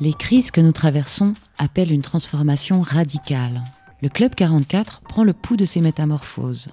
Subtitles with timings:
[0.00, 3.64] Les crises que nous traversons appellent une transformation radicale.
[4.00, 6.68] Le Club 44 prend le pouls de ces métamorphoses.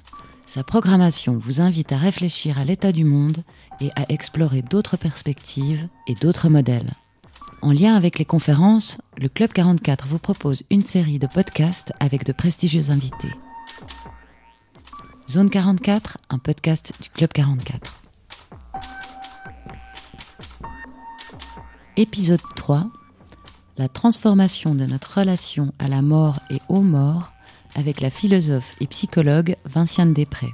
[0.45, 3.37] Sa programmation vous invite à réfléchir à l'état du monde
[3.81, 6.93] et à explorer d'autres perspectives et d'autres modèles.
[7.63, 12.25] En lien avec les conférences, le Club 44 vous propose une série de podcasts avec
[12.25, 13.33] de prestigieux invités.
[15.27, 18.01] Zone 44, un podcast du Club 44.
[21.97, 22.85] Épisode 3
[23.77, 27.33] La transformation de notre relation à la mort et aux morts
[27.75, 30.53] avec la philosophe et psychologue Vinciane Després.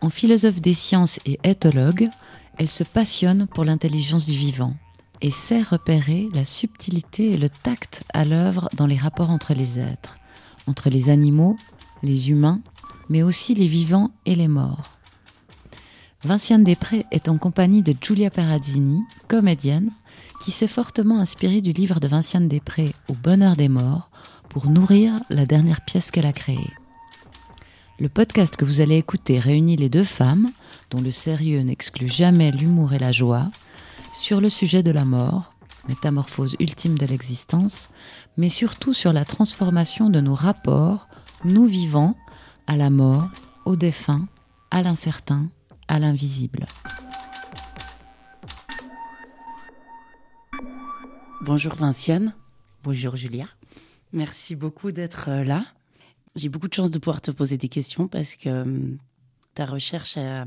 [0.00, 2.08] En philosophe des sciences et éthologue,
[2.56, 4.74] elle se passionne pour l'intelligence du vivant
[5.20, 9.78] et sait repérer la subtilité et le tact à l'œuvre dans les rapports entre les
[9.78, 10.16] êtres,
[10.66, 11.58] entre les animaux,
[12.02, 12.62] les humains,
[13.10, 14.96] mais aussi les vivants et les morts.
[16.22, 19.90] Vinciane Després est en compagnie de Giulia Parazzini, comédienne,
[20.40, 24.10] qui s'est fortement inspirée du livre de Vinciane Després Au bonheur des morts
[24.48, 26.70] pour nourrir la dernière pièce qu'elle a créée.
[27.98, 30.48] Le podcast que vous allez écouter réunit les deux femmes,
[30.90, 33.50] dont le sérieux n'exclut jamais l'humour et la joie,
[34.14, 35.52] sur le sujet de la mort,
[35.88, 37.90] métamorphose ultime de l'existence,
[38.36, 41.06] mais surtout sur la transformation de nos rapports,
[41.44, 42.16] nous vivants,
[42.66, 43.28] à la mort,
[43.66, 44.26] au défunt,
[44.70, 45.46] à l'incertain,
[45.88, 46.66] à l'invisible.
[51.42, 52.34] Bonjour Vinciane.
[52.82, 53.46] Bonjour Julia.
[54.12, 55.64] Merci beaucoup d'être euh, là.
[56.36, 58.96] J'ai beaucoup de chance de pouvoir te poser des questions parce que euh,
[59.54, 60.44] ta recherche a,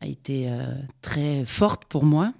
[0.00, 0.72] a été euh,
[1.02, 2.32] très forte pour moi.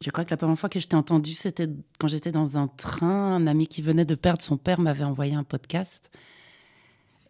[0.00, 2.68] Je crois que la première fois que je t'ai entendu, c'était quand j'étais dans un
[2.68, 3.34] train.
[3.34, 6.10] Un ami qui venait de perdre son père m'avait envoyé un podcast.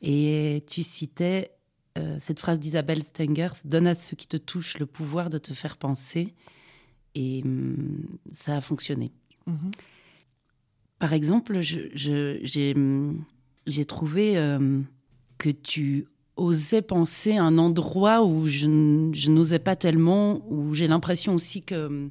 [0.02, 1.50] Et tu citais
[1.98, 5.52] euh, cette phrase d'Isabelle Stengers Donne à ceux qui te touchent le pouvoir de te
[5.52, 6.34] faire penser.
[7.14, 9.10] Et hum, ça a fonctionné.
[9.46, 9.70] Mhm.
[10.98, 13.24] Par exemple, j'ai hum,
[13.86, 14.80] trouvé euh,
[15.38, 18.66] que tu osais penser à un endroit où je,
[19.28, 22.10] n'osais pas tellement, où j'ai l'impression aussi que hum,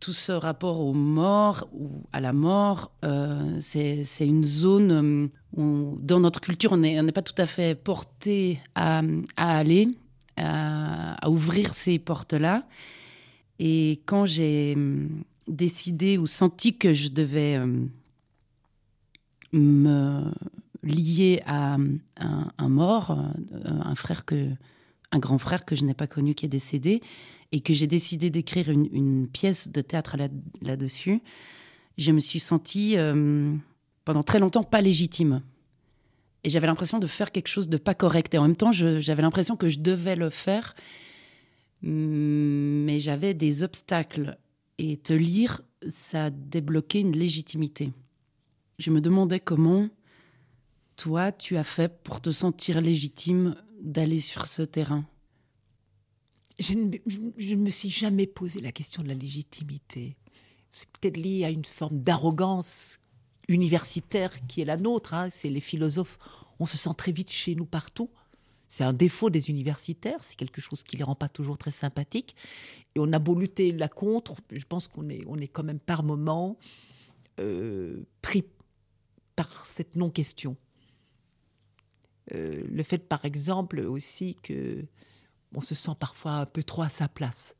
[0.00, 5.98] tout ce rapport aux morts ou à la mort, euh, c'est une zone hum, où,
[6.00, 9.02] dans notre culture, on n'est pas tout à fait porté à,
[9.36, 9.88] aller,
[10.36, 12.64] à, ouvrir ces portes-là.
[13.58, 17.60] Et quand j'ai hum, décidé ou senti que je devais
[19.52, 20.32] me
[20.82, 21.76] lié à
[22.18, 24.50] un, mort, euh, un frère que,
[25.12, 27.00] un grand frère que je n'ai pas connu qui est décédé,
[27.52, 30.16] et que j'ai décidé d'écrire une, pièce de théâtre
[30.60, 31.22] là-dessus,
[31.96, 32.96] je me suis sentie
[34.04, 35.40] pendant très longtemps pas légitime.
[36.42, 38.34] Et j'avais l'impression de faire quelque chose de pas correct.
[38.34, 40.74] Et en même temps, j'avais l'impression que je devais le faire,
[41.84, 44.38] mais j'avais des obstacles.
[44.78, 47.92] Et te lire, ça a débloqué une légitimité.
[48.78, 49.88] Je me demandais comment
[50.96, 55.04] toi, tu as fait pour te sentir légitime d'aller sur ce terrain
[56.58, 60.16] je ne, me suis jamais posé la question de la légitimité.
[60.70, 62.98] C'est peut-être lié à une forme d'arrogance
[63.48, 65.14] universitaire qui est la nôtre.
[65.14, 65.28] Hein.
[65.30, 66.18] C'est les philosophes,
[66.58, 68.10] on se sent très vite chez nous partout.
[68.74, 72.34] C'est un défaut des universitaires, c'est quelque chose qui les rend pas toujours très sympathiques.
[72.96, 75.78] Et on a beau lutter là contre, je pense qu'on est, on est quand même
[75.78, 76.58] par moment
[77.38, 78.42] euh, pris
[79.36, 80.56] par cette non-question.
[82.34, 84.84] Euh, le fait, par exemple, aussi que
[85.54, 87.54] on se sent parfois un peu trop à sa place.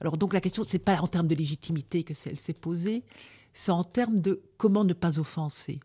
[0.00, 3.02] Alors donc la question, c'est pas en termes de légitimité que elle s'est posée,
[3.52, 5.80] c'est en termes de comment ne pas offenser.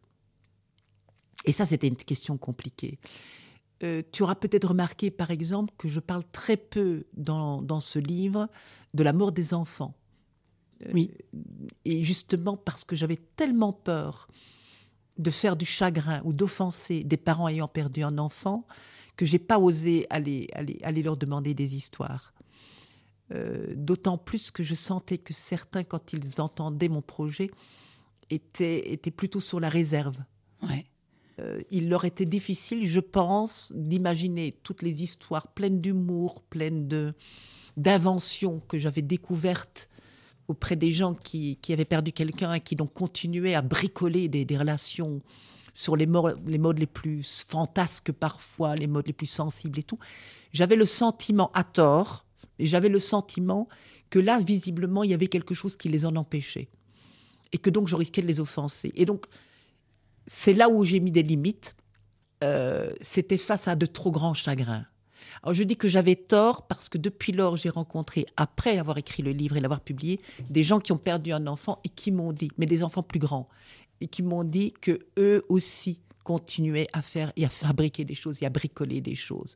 [1.45, 3.00] Et ça, c'était une question compliquée.
[3.84, 8.00] Euh, tu auras peut-être remarqué, par exemple, que je parle très peu dans, dans ce
[8.00, 8.47] livre
[8.94, 9.96] de la mort des enfants.
[10.86, 11.12] Euh, oui.
[11.85, 14.28] et justement parce que j'avais tellement peur
[15.18, 18.68] de faire du chagrin ou d'offenser des parents ayant perdu un enfant
[19.16, 22.34] que j'ai pas osé aller, aller, aller leur demander des histoires.
[23.34, 27.49] Euh, d'autant plus que je sentais que certains, quand ils entendaient mon projet,
[28.29, 30.20] étaient, étaient plutôt sur la réserve.
[30.61, 30.85] Ouais.
[31.40, 37.14] Euh, il leur était difficile, je pense, d'imaginer toutes les histoires pleines d'humour, pleines
[37.76, 39.90] d'inventions que j'avais découvertes
[40.47, 44.58] auprès des gens qui, avaient perdu quelqu'un et qui donc continuaient à bricoler des, des
[44.58, 45.22] relations
[45.73, 46.08] sur les,
[46.46, 49.99] les modes les plus fantasques parfois, les modes les plus sensibles et tout.
[50.53, 52.26] J'avais le sentiment, à tort,
[52.59, 53.67] et j'avais le sentiment
[54.09, 56.70] que là, visiblement, il y avait quelque chose qui les en empêchait.
[57.52, 58.93] Et que donc, je risquais de les offenser.
[58.96, 59.26] Et donc,
[60.27, 61.75] c'est là où j'ai mis des limites.
[62.43, 64.85] Euh, c'était face à de trop grands chagrins.
[65.41, 69.23] Alors je dis que j'avais tort parce que depuis lors, j'ai rencontré, après avoir écrit
[69.23, 70.19] le livre et l'avoir publié,
[70.49, 73.19] des gens qui ont perdu un enfant et qui m'ont dit, mais des enfants plus
[73.19, 73.47] grands,
[74.01, 78.41] et qui m'ont dit que eux aussi continuaient à faire et à fabriquer des choses
[78.41, 79.55] et à bricoler des choses.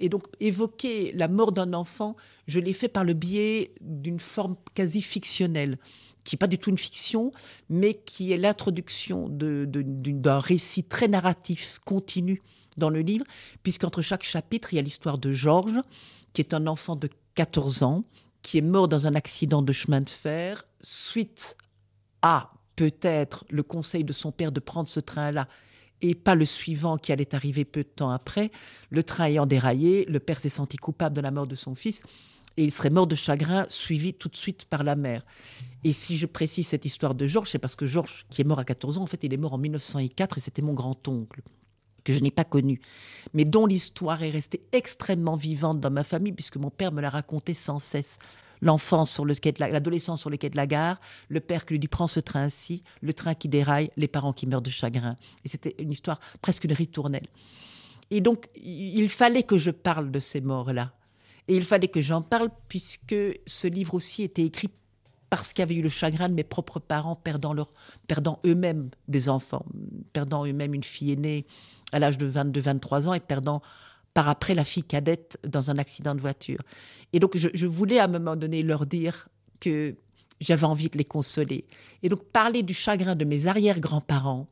[0.00, 2.16] Et donc évoquer la mort d'un enfant,
[2.46, 5.78] je l'ai fait par le biais d'une forme quasi fictionnelle
[6.28, 7.32] qui n'est pas du tout une fiction,
[7.70, 12.42] mais qui est l'introduction d'un récit très narratif continu
[12.76, 13.24] dans le livre,
[13.62, 15.80] puisqu'entre chaque chapitre, il y a l'histoire de Georges,
[16.34, 18.04] qui est un enfant de 14 ans,
[18.42, 21.56] qui est mort dans un accident de chemin de fer, suite
[22.20, 25.48] à peut-être le conseil de son père de prendre ce train-là
[26.02, 28.52] et pas le suivant qui allait arriver peu de temps après.
[28.90, 32.02] Le train ayant déraillé, le père s'est senti coupable de la mort de son fils
[32.58, 35.24] et il serait mort de chagrin, suivi tout de suite par la mère.
[35.84, 38.58] Et si je précise cette histoire de Georges, c'est parce que Georges, qui est mort
[38.58, 41.42] à 14 ans, en fait, il est mort en 1904 et c'était mon grand-oncle
[42.04, 42.80] que je n'ai pas connu,
[43.34, 47.10] mais dont l'histoire est restée extrêmement vivante dans ma famille, puisque mon père me l'a
[47.10, 48.18] raconté sans cesse.
[48.60, 51.74] L'enfance sur le quai de l'adolescence sur le quai de la gare, le père qui
[51.74, 55.16] lui dit prends ce train-ci, le train qui déraille, les parents qui meurent de chagrin.
[55.44, 57.26] Et c'était une histoire presque une ritournelle.
[58.10, 60.92] Et donc, il fallait que je parle de ces morts-là.
[61.46, 63.14] Et il fallait que j'en parle puisque
[63.46, 64.70] ce livre aussi était écrit
[65.30, 67.54] parce qu'il y avait eu le chagrin de mes propres parents perdant,
[68.06, 69.64] perdant eux-mêmes des enfants,
[70.12, 71.46] perdant eux-mêmes une fille aînée
[71.92, 73.62] à l'âge de 22-23 ans et perdant
[74.14, 76.60] par après la fille cadette dans un accident de voiture.
[77.12, 79.28] Et donc je, je voulais à un moment donné leur dire
[79.60, 79.96] que
[80.40, 81.66] j'avais envie de les consoler.
[82.02, 84.48] Et donc parler du chagrin de mes arrière-grands-parents,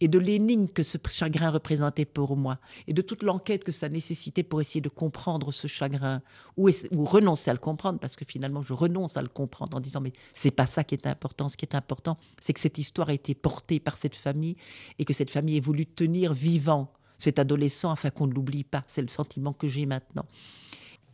[0.00, 3.88] et de l'énigme que ce chagrin représentait pour moi, et de toute l'enquête que ça
[3.88, 6.22] nécessitait pour essayer de comprendre ce chagrin,
[6.56, 6.70] ou,
[7.04, 10.12] renoncer à le comprendre, parce que finalement je renonce à le comprendre en disant mais
[10.34, 11.48] c'est pas ça qui est important.
[11.48, 14.56] Ce qui est important, c'est que cette histoire a été portée par cette famille
[14.98, 18.84] et que cette famille ait voulu tenir vivant cet adolescent afin qu'on ne l'oublie pas.
[18.86, 20.26] C'est le sentiment que j'ai maintenant.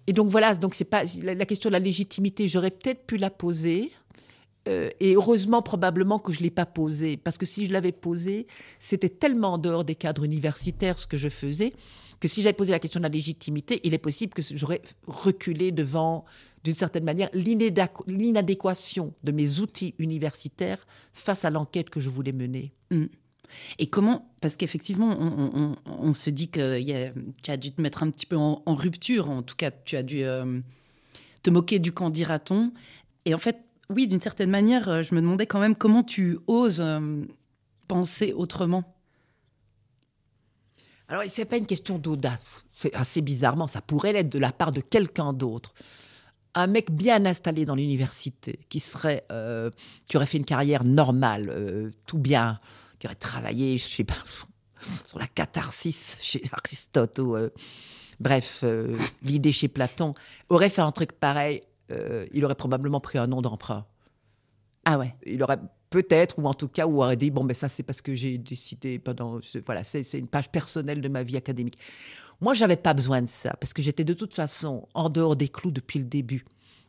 [0.07, 2.49] Et donc voilà, donc c'est pas la question de la légitimité.
[2.49, 3.93] J'aurais peut-être pu la poser
[4.69, 7.93] euh, et heureusement, probablement que je ne l'ai pas posé, parce que si je l'avais
[7.93, 8.47] posé,
[8.79, 11.73] c'était tellement en dehors des cadres universitaires ce que je faisais,
[12.21, 15.73] que si j'avais posé la question de la légitimité, il est possible que j'aurais reculé
[15.73, 16.25] devant,
[16.63, 22.73] d'une certaine manière, l'inadéquation de mes outils universitaires face à l'enquête que je voulais mener.
[22.93, 23.07] Mmh.
[23.81, 25.15] Et comment Parce qu'effectivement,
[25.85, 26.81] on, se dit que
[27.43, 30.03] tu as dû te mettre un petit peu en, rupture, en tout cas, tu as
[30.03, 30.61] dû euh,
[31.43, 32.73] te moquer du camp, dira-t-on.
[33.25, 33.59] Et en fait,
[33.91, 37.23] oui, d'une certaine manière, euh, je me demandais quand même comment tu oses euh,
[37.89, 38.97] penser autrement.
[41.09, 42.65] Alors, ce n'est pas une question d'audace.
[42.71, 45.75] C'est assez bizarrement, ça pourrait l'être de la part de quelqu'un d'autre.
[46.55, 49.71] Un mec bien installé dans l'université, qui serait, euh,
[50.07, 52.61] qui aurait fait une carrière normale, tout bien,
[52.99, 54.15] qui aurait travaillé, je sais pas,
[55.07, 57.37] sur la catharsis chez Aristote ou,
[58.21, 58.65] bref,
[59.23, 60.15] l'idée chez Platon,
[60.51, 63.87] aurait fait un truc pareil euh, il aurait probablement pris un nom d'emprunt.
[64.85, 65.15] Ah ouais.
[65.27, 65.59] Il aurait
[65.91, 68.39] peut-être, ou en tout cas, ou aurait dit bon, mais ça c'est parce que j'ai
[68.39, 71.79] décidé pendant, voilà, c'est une page personnelle de ma vie académique.
[72.41, 75.49] Moi, j'avais pas besoin de ça parce que j'étais de toute façon en dehors des
[75.49, 76.45] clous depuis le début.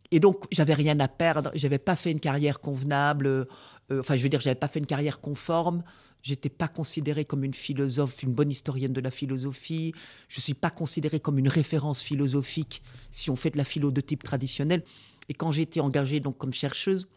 [0.09, 1.51] Et donc, j'avais rien à perdre.
[1.53, 3.27] J'avais pas fait une carrière convenable.
[3.27, 5.83] Euh, enfin, je veux dire, j'avais pas fait une carrière conforme.
[6.23, 9.93] J'étais pas considérée comme une philosophe, une bonne historienne de la philosophie.
[10.29, 12.81] Je suis pas considérée comme une référence philosophique
[13.12, 14.83] si on fait de la philo de type traditionnel.
[15.27, 17.07] Et quand j'ai été engagée donc comme chercheuse,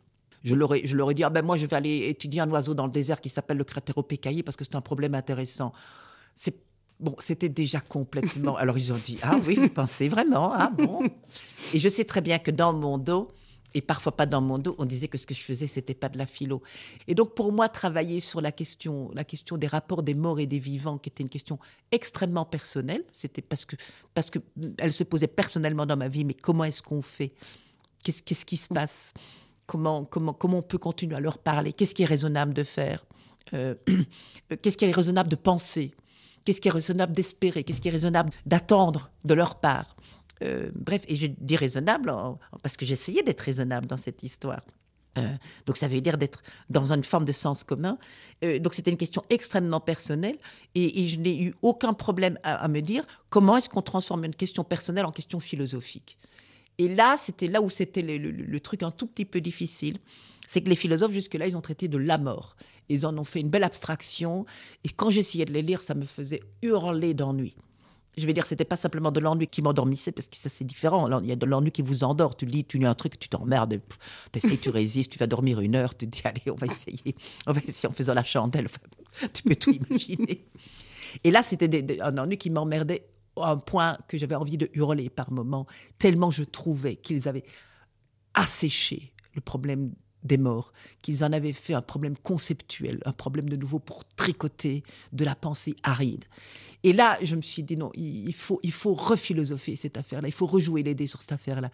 [0.42, 2.50] je leur ai, je leur ai dit ah ben moi je vais aller étudier un
[2.50, 5.72] oiseau dans le désert qui s'appelle le cratéropécaillé parce que c'est un problème intéressant.
[6.34, 6.56] C'est
[6.98, 8.56] Bon, c'était déjà complètement.
[8.58, 11.02] Alors ils ont dit Ah oui, vous pensez vraiment Ah bon?
[11.74, 13.30] Et je sais très bien que dans mon dos,
[13.76, 16.08] et parfois pas dans mon dos, on disait que ce que je faisais, c'était pas
[16.08, 16.62] de la philo.
[17.06, 20.46] Et donc pour moi, travailler sur la question, la question des rapports des morts et
[20.46, 21.58] des vivants, qui était une question
[21.92, 23.76] extrêmement personnelle, c'était parce que,
[24.14, 24.38] parce que
[24.78, 27.34] elle se posait personnellement dans ma vie, mais comment est-ce qu'on fait?
[28.02, 29.12] Qu'est-ce qu'est-ce qui se passe?
[29.66, 31.74] Comment, comment, comment on peut continuer à leur parler?
[31.74, 33.04] Qu'est-ce qui est raisonnable de faire?
[33.52, 33.74] Euh,
[34.62, 35.92] Qu'est-ce qui est raisonnable de penser?
[36.46, 37.62] Qu'est-ce qui est raisonnable d'espérer?
[37.62, 39.96] Qu'est-ce qui est raisonnable d'attendre de leur part?
[40.42, 42.12] Euh, Bref, et je dis raisonnable
[42.62, 44.62] parce que j'essayais d'être raisonnable dans cette histoire.
[45.18, 47.98] Euh, donc ça veut dire d'être dans une forme de sens commun.
[48.44, 50.36] Euh, donc c'était une question extrêmement personnelle
[50.74, 54.64] et, je n'ai eu aucun problème à, me dire comment est-ce qu'on transforme une question
[54.64, 56.18] personnelle en question philosophique.
[56.78, 59.96] Et là, c'était là où c'était le, truc un tout petit peu difficile
[60.48, 62.54] c'est que les philosophes, jusque-là, ils ont traité de la mort.
[62.88, 64.46] Ils en ont fait une belle abstraction.
[64.84, 67.56] Et quand j'essayais de les lire, ça me faisait hurler d'ennui.
[68.16, 71.20] Je vais dire, c'était pas simplement de l'ennui qui m'endormissait, parce que ça, c'est différent.
[71.20, 72.36] Il y a de l'ennui qui vous endort.
[72.36, 73.78] Tu lis, tu lis un truc, tu t'emmerdes,
[74.32, 77.14] tu tu résistes, tu vas dormir une heure, tu te dis, allez, on va essayer.
[77.46, 78.68] On va essayer en faisant la chandelle.
[79.32, 80.46] tu peux tout imaginer.
[81.24, 83.06] Et là, c'était un ennui qui m'emmerdait
[83.36, 85.66] un point que j'avais envie de hurler par moment,
[85.98, 87.44] tellement je trouvais qu'ils avaient
[88.34, 89.92] asséché le problème
[90.26, 94.82] des morts, qu'ils en avaient fait un problème conceptuel, un problème de nouveau pour tricoter
[95.12, 96.24] de la pensée aride.
[96.82, 100.34] Et là, je me suis dit non, il faut, il faut rephilosopher cette affaire-là, il
[100.34, 101.70] faut rejouer les dés sur cette affaire-là.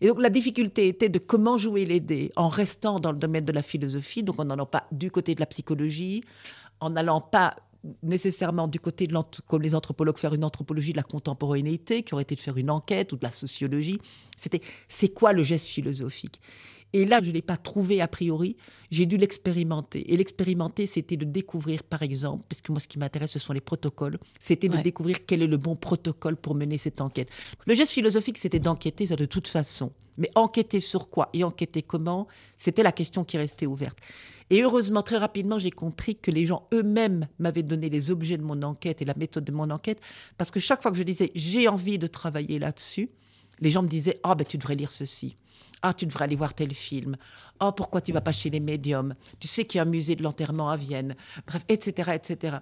[0.00, 3.44] Et donc la difficulté était de comment jouer les dés en restant dans le domaine
[3.44, 6.22] de la philosophie, donc en n'allant pas du côté de la psychologie,
[6.80, 7.56] en n'allant pas
[8.02, 12.22] nécessairement du côté de comme les anthropologues faire une anthropologie de la contemporanéité qui aurait
[12.22, 13.98] été de faire une enquête ou de la sociologie.
[14.36, 16.40] C'était c'est quoi le geste philosophique?
[16.92, 18.56] Et là je ne l'ai pas trouvé a priori.
[18.90, 20.12] J'ai dû l'expérimenter.
[20.12, 23.52] Et l'expérimenter c'était de découvrir par exemple parce que moi ce qui m'intéresse ce sont
[23.52, 27.30] les protocoles c'était de découvrir quel est le bon protocole pour mener cette enquête.
[27.66, 29.92] Le geste philosophique c'était d'enquêter ça de toute façon.
[30.18, 33.98] Mais enquêter sur quoi et enquêter comment c'était la question qui restait ouverte
[34.52, 38.42] et heureusement, très rapidement, j'ai compris que les gens eux-mêmes m'avaient donné les objets de
[38.42, 39.98] mon enquête et la méthode de mon enquête,
[40.36, 43.08] parce que chaque fois que je disais j'ai envie de travailler là-dessus,
[43.60, 45.38] les gens me disaient ah ben tu devrais lire ceci.
[45.80, 47.16] Ah, tu devrais aller voir tel film.
[47.60, 49.14] Oh, pourquoi tu vas pas chez les médiums?
[49.40, 51.16] Tu sais qu'il y a un musée de l'enterrement à Vienne.
[51.46, 52.58] Bref, etc., etc.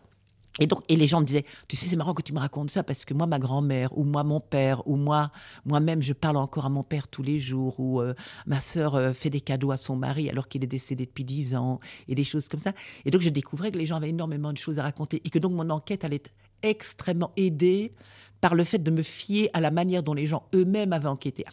[0.59, 2.71] Et donc, et les gens me disaient, tu sais, c'est marrant que tu me racontes
[2.71, 5.31] ça parce que moi, ma grand-mère, ou moi, mon père, ou moi,
[5.65, 8.15] moi-même, je parle encore à mon père tous les jours, ou euh,
[8.47, 11.55] ma sœur euh, fait des cadeaux à son mari alors qu'il est décédé depuis dix
[11.55, 11.79] ans,
[12.09, 12.73] et des choses comme ça.
[13.05, 15.39] Et donc, je découvrais que les gens avaient énormément de choses à raconter et que
[15.39, 16.31] donc mon enquête allait être
[16.63, 17.93] extrêmement aidée
[18.41, 21.45] par le fait de me fier à la manière dont les gens eux-mêmes avaient enquêté.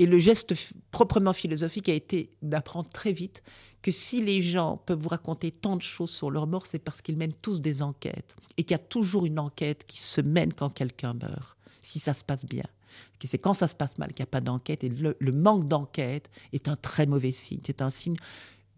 [0.00, 0.54] Et le geste
[0.90, 3.42] proprement philosophique a été d'apprendre très vite
[3.82, 7.02] que si les gens peuvent vous raconter tant de choses sur leur mort, c'est parce
[7.02, 10.54] qu'ils mènent tous des enquêtes et qu'il y a toujours une enquête qui se mène
[10.54, 12.64] quand quelqu'un meurt, si ça se passe bien.
[13.22, 16.30] C'est quand ça se passe mal qu'il n'y a pas d'enquête et le, manque d'enquête
[16.54, 17.60] est un très mauvais signe.
[17.66, 18.16] C'est un signe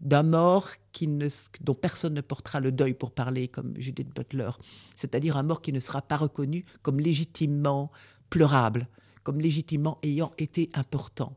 [0.01, 1.29] d'un mort qui ne,
[1.61, 4.51] dont personne ne portera le deuil pour parler, comme Judith Butler,
[4.97, 7.91] c'est-à-dire un mort qui ne sera pas reconnu comme légitimement
[8.29, 8.89] pleurable
[9.23, 11.35] comme légitimement ayant été important.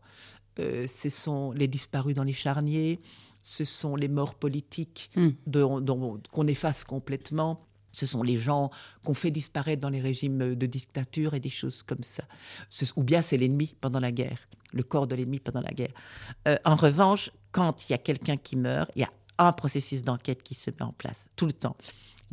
[0.59, 3.01] Euh, ce sont les disparus dans les charniers,
[3.43, 5.31] ce sont les morts politiques hmm.
[6.33, 7.63] qu'on efface complètement.
[7.93, 8.71] Ce sont les gens
[9.05, 12.25] qu'on fait disparaître dans les régimes de dictature et des choses comme ça.
[12.97, 15.95] ou bien c'est l'ennemi pendant la guerre, le corps de l'ennemi pendant la guerre.
[16.47, 20.03] Euh, en revanche, quand il y a quelqu'un qui meurt, il y a un processus
[20.03, 21.77] d'enquête qui se met en place tout le temps.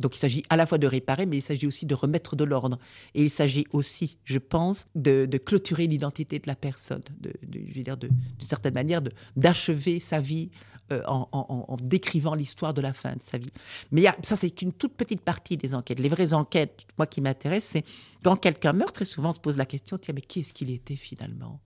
[0.00, 2.44] Donc il s'agit à la fois de réparer, mais il s'agit aussi de remettre de
[2.44, 2.78] l'ordre.
[3.14, 7.82] Et il s'agit aussi, je pense, de, clôturer l'identité de la personne, de, je veux
[7.82, 8.10] dire, d'une
[8.40, 9.02] certaine manière,
[9.36, 10.50] d'achever sa vie
[10.92, 13.50] euh, en, décrivant l'histoire de la fin de sa vie.
[13.90, 15.98] Mais ça, c'est qu'une toute petite partie des enquêtes.
[15.98, 17.84] Les vraies enquêtes, moi, qui m'intéressent, c'est
[18.22, 20.70] quand quelqu'un meurt, très souvent, on se pose la question, tiens, mais qui est-ce qu'il
[20.70, 21.60] était finalement?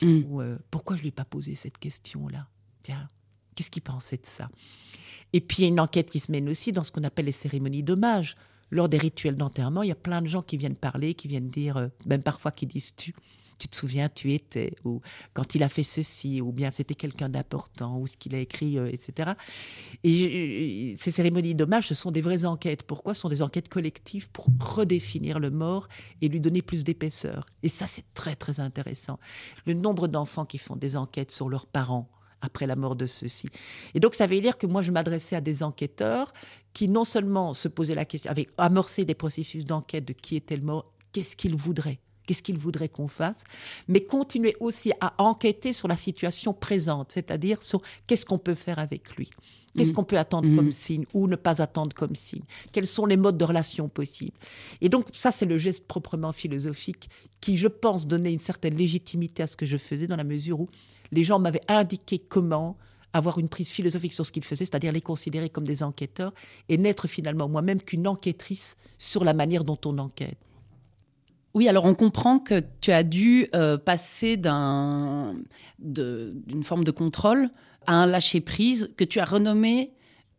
[0.00, 0.40] Mm.
[0.40, 2.48] euh, Pourquoi je ne lui ai pas posé cette question-là?
[2.82, 3.06] Tiens,
[3.54, 4.48] qu'est-ce qu'il pensait de ça?
[5.32, 7.26] Et puis, il y a une enquête qui se mène aussi dans ce qu'on appelle
[7.26, 8.36] les cérémonies d'hommage.
[8.70, 11.48] Lors des rituels d'enterrement, il y a plein de gens qui viennent parler, qui viennent
[11.48, 13.14] dire, euh, même parfois qui disent tu.
[13.58, 15.02] Tu te souviens, tu étais, ou
[15.34, 18.76] quand il a fait ceci, ou bien c'était quelqu'un d'important, ou ce qu'il a écrit,
[18.76, 19.32] euh, etc.
[20.02, 22.82] Et ces cérémonies d'hommage, ce sont des vraies enquêtes.
[22.82, 23.14] Pourquoi?
[23.14, 25.86] Ce sont des enquêtes collectives pour redéfinir le mort
[26.22, 27.46] et lui donner plus d'épaisseur.
[27.62, 29.20] Et ça, c'est très, très intéressant.
[29.66, 32.10] Le nombre d'enfants qui font des enquêtes sur leurs parents,
[32.42, 33.48] après la mort de ceux-ci.
[33.94, 36.32] Et donc, ça veut dire que moi, je m'adressais à des enquêteurs
[36.74, 40.56] qui non seulement se posaient la question, avaient amorcé des processus d'enquête de qui était
[40.56, 43.44] le mort, qu'est-ce qu'ils voudraient qu'est-ce qu'ils voudraient qu'on fasse,
[43.88, 48.78] mais continuer aussi à enquêter sur la situation présente, c'est-à-dire sur qu'est-ce qu'on peut faire
[48.78, 49.30] avec lui.
[49.74, 49.94] Qu'est-ce mm.
[49.94, 50.72] qu'on peut attendre comme mm.
[50.72, 52.42] signe ou ne pas attendre comme signe?
[52.72, 54.36] Quels sont les modes de relation possibles?
[54.80, 57.08] Et donc ça, c'est le geste proprement philosophique
[57.40, 60.60] qui, je pense, donnait une certaine légitimité à ce que je faisais dans la mesure
[60.60, 60.68] où
[61.10, 62.76] les gens m'avaient indiqué comment
[63.12, 66.32] avoir une prise philosophique sur ce qu'ils faisaient, c'est-à-dire les considérer comme des enquêteurs
[66.68, 70.38] et n'être finalement moi-même qu'une enquêtrice sur la manière dont on enquête.
[71.54, 75.44] Oui, alors on comprend que tu as dû euh, passer d'une
[76.62, 77.50] forme de contrôle
[77.86, 79.92] à un lâcher-prise que tu as renommé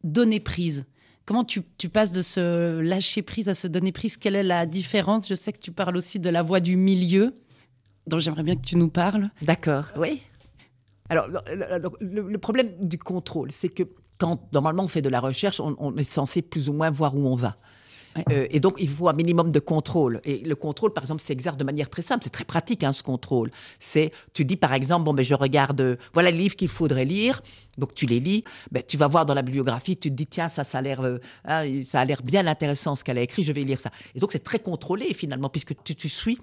[0.04, 0.86] donner prise.
[1.26, 5.28] Comment tu, passes de ce lâcher-prise à ce donner prise Quelle est la différence?
[5.28, 7.36] Je sais que tu parles aussi de la voie du milieu,
[8.08, 9.30] dont j'aimerais bien que tu nous parles.
[9.42, 10.22] D'accord, oui.
[11.10, 11.30] Alors,
[12.02, 13.84] le, problème du contrôle, c'est que
[14.18, 17.26] quand normalement on fait de la recherche, on est censé plus ou moins voir où
[17.28, 17.58] on va.
[18.32, 20.22] Euh, et donc, il faut un minimum de contrôle.
[20.24, 22.24] Et le contrôle, par exemple, s'exerce de manière très simple.
[22.24, 23.52] C'est très pratique, hein, ce contrôle.
[23.80, 27.06] C'est, tu dis, par exemple, bon, ben, je regarde, euh, voilà les livres qu'il faudrait
[27.06, 27.42] lire.
[27.78, 28.44] Donc, tu les lis.
[28.72, 31.02] Ben, tu vas voir dans la bibliographie, tu te dis, tiens, ça, ça a l'air,
[31.02, 33.92] euh, hein, ça a l'air bien intéressant ce qu'elle a écrit, je vais lire ça.
[34.16, 36.40] Et donc, c'est très contrôlé, finalement, puisque tu, tu suis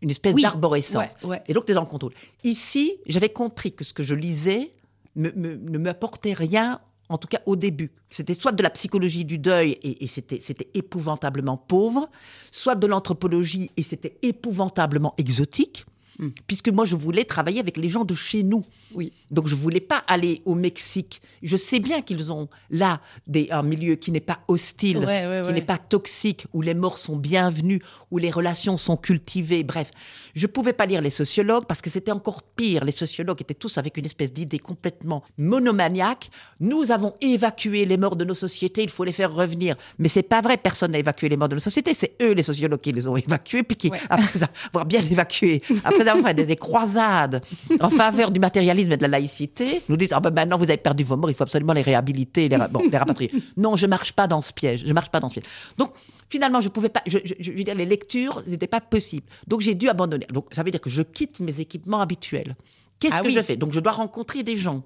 [0.00, 1.10] une espèce d'arborescence.
[1.48, 2.12] Et donc, tu es dans le contrôle.
[2.44, 4.72] Ici, j'avais compris que ce que je lisais
[5.16, 7.90] ne m'apportait rien en tout cas au début.
[8.10, 12.08] C'était soit de la psychologie du deuil et, c'était, épouvantablement pauvre,
[12.50, 15.86] soit de l'anthropologie et c'était épouvantablement exotique.
[16.18, 16.30] Hmm.
[16.48, 18.64] Puisque moi, je voulais travailler avec les gens de chez nous.
[18.92, 19.12] Oui.
[19.30, 21.20] Donc, je voulais pas aller au Mexique.
[21.42, 25.00] Je sais bien qu'ils ont là des, un milieu qui n'est pas hostile,
[25.46, 29.62] qui n'est pas toxique, où les morts sont bienvenus, où les relations sont cultivées.
[29.62, 29.92] Bref,
[30.34, 32.84] je pouvais pas lire les sociologues parce que c'était encore pire.
[32.84, 36.30] Les sociologues étaient tous avec une espèce d'idée complètement monomaniaque.
[36.58, 39.76] Nous avons évacué les morts de nos sociétés, il faut les faire revenir.
[39.98, 41.94] Mais c'est pas vrai, personne n'a évacué les morts de nos sociétés.
[41.94, 46.07] C'est eux, les sociologues, qui les ont évacués, puis qui, après avoir bien évacué, après
[46.08, 47.42] avoir fait des, croisades
[47.80, 50.76] en faveur du matérialisme et de la laïcité, nous disent ah ben maintenant vous avez
[50.76, 53.30] perdu vos morts, il faut absolument les réhabiliter, les, bon, les rapatrier.
[53.56, 54.84] non, je marche pas dans ce piège.
[54.86, 55.46] Je marche pas dans ce piège.
[55.76, 55.92] Donc
[56.28, 57.02] finalement, je pouvais pas.
[57.06, 59.26] Je, veux dire, les lectures n'étaient pas possibles.
[59.46, 60.26] Donc j'ai dû abandonner.
[60.32, 62.56] Donc ça veut dire que je quitte mes équipements habituels.
[63.00, 63.56] Qu'est-ce ah que je fais?
[63.56, 64.82] Donc je dois rencontrer des gens.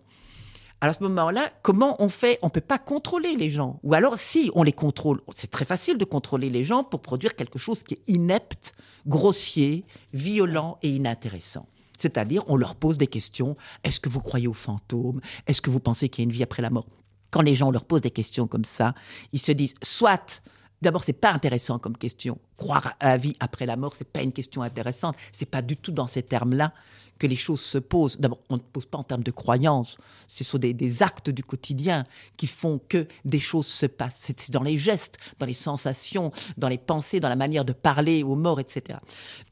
[0.83, 2.41] Alors à ce moment-là, comment on fait?
[2.43, 3.79] On ne peut pas contrôler les gens.
[3.85, 7.37] Ou alors, si on les contrôle, c'est très facile de contrôler les gens pour produire
[7.37, 8.75] quelque chose qui est inepte,
[9.07, 11.69] grossier, violent et inintéressant.
[11.97, 13.57] C'est-à-dire, on leur pose des questions.
[13.85, 15.21] Est-ce que vous croyez aux fantômes?
[15.47, 16.87] Est-ce que vous pensez qu'il y a une vie après la mort?
[17.31, 18.93] Quand les gens leur posent des questions comme ça,
[19.31, 20.43] ils se disent soit
[20.83, 22.39] D'abord, c'est pas intéressant comme question.
[22.57, 25.17] Croire à la vie après la mort, c'est pas une question intéressante.
[25.31, 26.73] C'est pas du tout dans ces termes-là
[27.21, 28.19] que les choses se posent.
[28.19, 29.97] D'abord, on ne pose pas en termes de croyances.
[30.27, 32.03] Ce sont des, actes du quotidien
[32.37, 34.19] qui font que des choses se passent.
[34.23, 38.25] C'est dans les gestes, dans les sensations, dans les pensées, dans la manière de parler
[38.25, 38.99] aux morts, etc.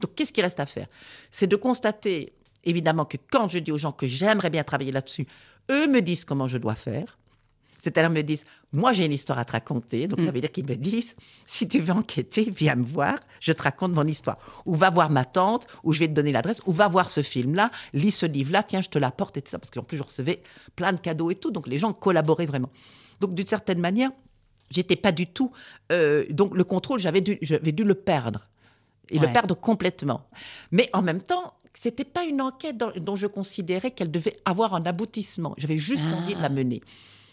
[0.01, 0.87] Donc, qu'est-ce qui reste à faire?
[1.31, 2.33] C'est de constater,
[2.65, 5.25] évidemment, que quand je dis aux gens que j'aimerais bien travailler là-dessus,
[5.69, 7.17] eux me disent comment je dois faire.
[7.81, 10.33] C'est-à-dire me disent, moi j'ai une histoire à te raconter, donc ça mm.
[10.35, 11.15] veut dire qu'ils me disent,
[11.47, 14.37] si tu veux enquêter, viens me voir, je te raconte mon histoire.
[14.67, 17.23] Ou va voir ma tante, ou je vais te donner l'adresse, ou va voir ce
[17.23, 19.57] film-là, lis ce livre-là, tiens, je te l'apporte, et tout ça.
[19.57, 20.43] Parce qu'en plus, je recevais
[20.75, 22.69] plein de cadeaux et tout, donc les gens collaboraient vraiment.
[23.19, 24.11] Donc d'une certaine manière,
[24.69, 25.51] j'étais pas du tout...
[25.91, 28.45] Euh, donc le contrôle, j'avais dû, dû le perdre.
[29.09, 30.29] Et le perdre complètement.
[30.71, 34.85] Mais en même temps, c'était pas une enquête dont, je considérais qu'elle devait avoir un
[34.85, 35.53] aboutissement.
[35.57, 36.49] J'avais juste envie de la ah.
[36.49, 36.81] mener.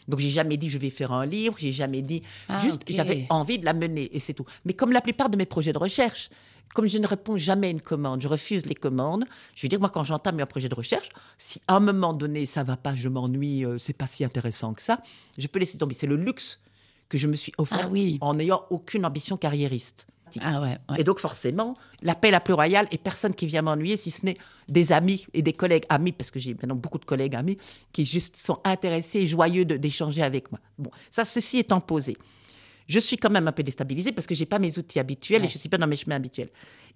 [0.09, 3.27] Donc j'ai jamais dit je vais faire un livre, j'ai jamais dit ah, juste j'avais
[3.31, 4.47] envie de la mener et c'est tout.
[4.65, 6.31] Mais comme la plupart de mes projets de recherche,
[6.75, 9.25] comme je ne réponds jamais à une commande, je refuse les commandes.
[9.55, 12.47] Je veux dire moi quand j'entame un projet de recherche, si à un moment donné
[12.47, 15.03] ça va pas, je m'ennuie, euh, c'est pas si intéressant que ça,
[15.37, 15.95] je peux laisser tomber.
[15.95, 16.61] C'est le luxe
[17.09, 20.07] que je me suis offert ah en n'ayant aucune ambition carriériste.
[20.41, 24.11] Ah ouais, Et donc forcément, l'appel à plus royal et personne qui vient m'ennuyer, si
[24.11, 24.37] ce n'est
[24.69, 27.59] des amis et des collègues amis, parce que j'ai maintenant beaucoup de collègues amis
[27.93, 30.61] qui juste sont intéressés et joyeux d'échanger avec moi.
[30.79, 32.17] Bon, ça, ceci étant posé.
[32.87, 35.49] Je suis quand même un peu déstabilisée parce que j'ai pas mes outils habituels et
[35.49, 36.49] je suis pas dans mes chemins habituels.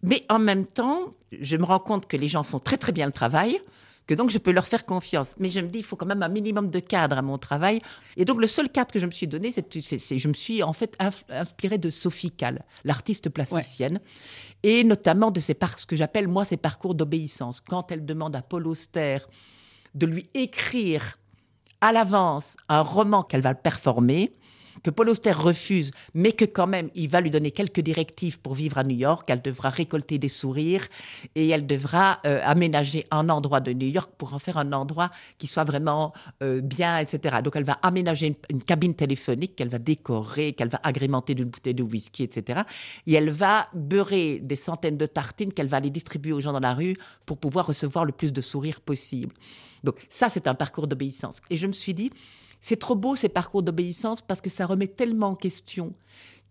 [0.03, 3.05] Mais en même temps, je me rends compte que les gens font très très bien
[3.07, 3.59] le travail
[4.07, 5.35] que donc je peux leur faire confiance.
[5.39, 7.81] Mais je me dis, il faut quand même un minimum de cadre à mon travail.
[8.17, 10.63] Et donc le seul cadre que je me suis donné, c'est que je me suis
[10.63, 10.97] en fait
[11.29, 14.01] inspirée de Sophie Kahl, l'artiste plasticienne,
[14.63, 17.61] et notamment de ces ce que j'appelle moi ces parcours d'obéissance.
[17.61, 19.19] Quand elle demande à Paul Auster
[19.95, 21.19] de lui écrire
[21.81, 24.33] à l'avance un roman qu'elle va performer,
[24.83, 28.55] que Paul Auster refuse, mais que quand même il va lui donner quelques directives pour
[28.55, 29.29] vivre à New York.
[29.31, 30.87] Elle devra récolter des sourires
[31.35, 35.11] et elle devra euh, aménager un endroit de New York pour en faire un endroit
[35.39, 37.39] qui soit vraiment euh, bien, etc.
[37.43, 41.75] Donc elle va aménager une, cabine téléphonique qu'elle va décorer, qu'elle va agrémenter d'une bouteille
[41.75, 42.63] de whisky, etc.
[43.07, 46.61] Et elle va beurrer des centaines de tartines qu'elle va aller distribuer aux gens dans
[46.61, 49.35] la rue pour pouvoir recevoir le plus de sourires possible.
[49.85, 51.39] Donc ça, c'est un parcours d'obéissance.
[51.51, 52.11] Et je me suis dit,
[52.63, 55.93] c'est trop beau ces parcours d'obéissance parce que ça remet tellement en question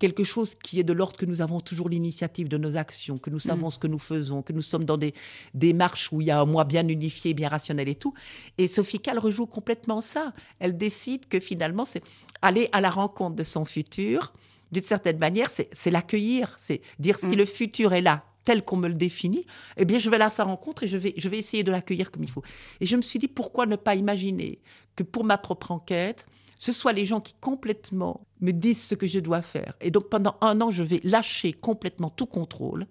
[0.02, 3.30] quelque chose qui est de l'ordre que nous avons toujours l'initiative de nos actions, que
[3.30, 3.52] nous mm.
[3.52, 5.14] savons ce que nous faisons, que nous sommes dans des
[5.54, 8.16] démarches où il y a un moi bien unifié, bien rationnel et tout.
[8.58, 10.34] Et Sophie Kahl rejoue complètement ça.
[10.60, 12.04] Elle décide que finalement, c'est
[12.42, 14.34] aller à la rencontre de son futur.
[14.72, 17.36] D'une certaine manière, c'est l'accueillir, c'est dire si mm.
[17.36, 19.46] le futur est là, tel qu'on me le définit,
[19.78, 21.72] eh bien, je vais là à sa rencontre et je vais, je vais essayer de
[21.72, 22.44] l'accueillir comme il faut.
[22.80, 24.60] Et je me suis dit, pourquoi ne pas imaginer
[24.96, 26.28] que pour ma propre enquête,
[26.58, 29.74] ce soit les gens qui complètement me disent ce que je dois faire.
[29.82, 32.86] Et donc, pendant un an, je vais lâcher complètement tout contrôle.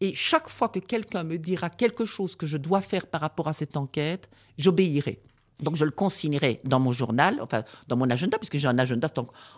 [0.00, 3.46] Et chaque fois que quelqu'un me dira quelque chose que je dois faire par rapport
[3.46, 4.28] à cette enquête,
[4.58, 5.22] j'obéirai.
[5.60, 9.08] Donc je le consignerai dans mon journal, enfin dans mon agenda, puisque j'ai un agenda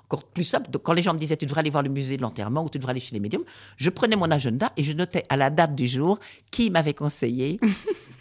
[0.04, 0.70] encore plus simple.
[0.70, 2.68] Donc, quand les gens me disaient tu devrais aller voir le musée de l'enterrement ou
[2.68, 3.44] tu devrais aller chez les médiums,
[3.76, 6.18] je prenais mon agenda et je notais à la date du jour
[6.50, 7.60] qui m'avait conseillé.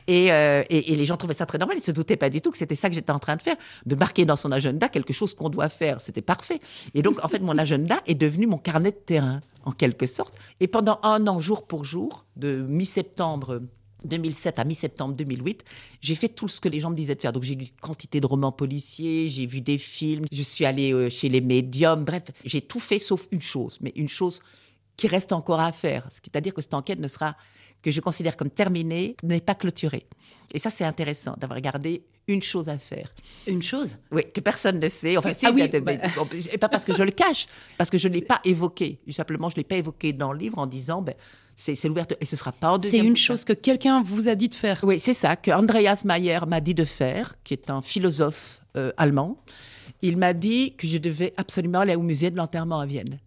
[0.07, 1.77] Euh, et, et, les gens trouvaient ça très normal.
[1.79, 3.55] Ils se doutaient pas du tout que c'était ça que j'étais en train de faire,
[3.88, 5.99] de marquer dans son agenda quelque chose qu'on doit faire.
[5.99, 6.59] C'était parfait.
[6.93, 10.35] Et donc en fait mon agenda est devenu mon carnet de terrain en quelque sorte.
[10.59, 13.61] Et pendant un an, jour pour jour, de mi-septembre
[14.07, 15.63] 2007 à mi-septembre 2008,
[16.01, 17.33] j'ai fait tout ce que les gens me disaient de faire.
[17.33, 21.09] Donc j'ai lu quantité de romans policiers, j'ai vu des films, je suis allée euh,
[21.09, 24.39] chez les médiums, bref, j'ai tout fait sauf une chose, mais une chose
[24.97, 26.07] qui reste encore à faire.
[26.09, 27.35] C'est-à-dire que cette enquête ne sera
[27.81, 30.07] que je considère comme terminée, n'est pas clôturée.
[30.53, 33.11] Et ça, c'est intéressant d'avoir gardé une chose à faire.
[33.45, 33.97] Une chose?
[34.11, 35.17] Oui, que personne ne sait.
[35.17, 35.93] Enfin, ah oui, bah.
[36.51, 37.45] et pas parce que je le cache,
[37.77, 38.99] parce que je ne l'ai pas évoqué.
[39.09, 41.13] Simplement, je ne l'ai pas évoqué dans le livre en disant, ben,
[41.55, 42.17] c'est l'ouverture.
[42.21, 43.03] Et ce sera pas en deuxième.
[43.03, 44.79] C'est une chose que quelqu'un vous a dit de faire.
[44.83, 48.91] Oui, c'est ça, que Andreas Mayer m'a dit de faire, qui est un philosophe euh,
[48.97, 49.37] allemand.
[50.01, 53.19] Il m'a dit que je devais absolument aller au musée de l'enterrement à Vienne.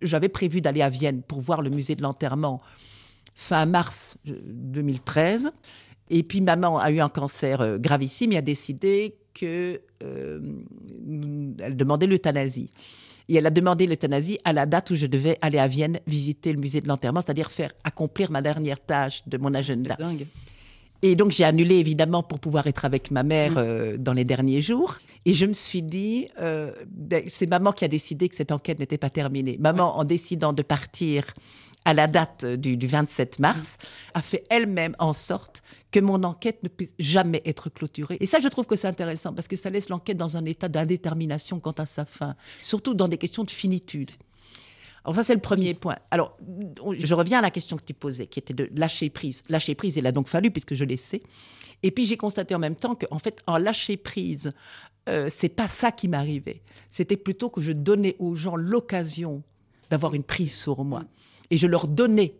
[0.00, 2.60] J'avais prévu d'aller à Vienne pour voir le musée de l'enterrement
[3.34, 5.46] fin mars 2013.
[5.46, 5.50] Euh,
[6.10, 10.40] et puis maman a eu un cancer euh, gravissime et a décidé qu'elle euh,
[11.70, 12.70] demandait l'euthanasie.
[13.28, 16.52] Et elle a demandé l'euthanasie à la date où je devais aller à Vienne visiter
[16.52, 19.96] le musée de l'enterrement, c'est-à-dire faire accomplir ma dernière tâche de mon agenda.
[19.98, 20.26] Dingue.
[21.02, 23.98] Et donc j'ai annulé évidemment pour pouvoir être avec ma mère mmh.
[23.98, 24.96] dans les derniers jours.
[25.26, 28.98] Et je me suis dit, ben, c'est maman qui a décidé que cette enquête n'était
[28.98, 29.56] pas terminée.
[29.60, 31.24] Maman, en décidant de partir
[31.84, 33.76] à la date du, 27 mars,
[34.14, 38.18] a fait elle-même en sorte que mon enquête ne puisse jamais être clôturée.
[38.20, 40.68] Et ça, je trouve que c'est intéressant parce que ça laisse l'enquête dans un état
[40.68, 44.10] d'indétermination quant à sa fin, surtout dans des questions de finitude.
[45.04, 45.96] Alors ça, c'est le premier point.
[46.10, 46.36] Alors,
[46.92, 49.42] je reviens à la question que tu posais, qui était de lâcher prise.
[49.48, 51.22] Lâcher prise, il a donc fallu, puisque je l'ai sais.
[51.82, 54.52] Et puis, j'ai constaté en même temps qu'en fait, en lâcher prise,
[55.08, 56.62] euh, c'est pas ça qui m'arrivait.
[56.90, 59.42] C'était plutôt que je donnais aux gens l'occasion
[59.88, 61.04] d'avoir une prise sur moi.
[61.50, 62.34] Et je leur donnais,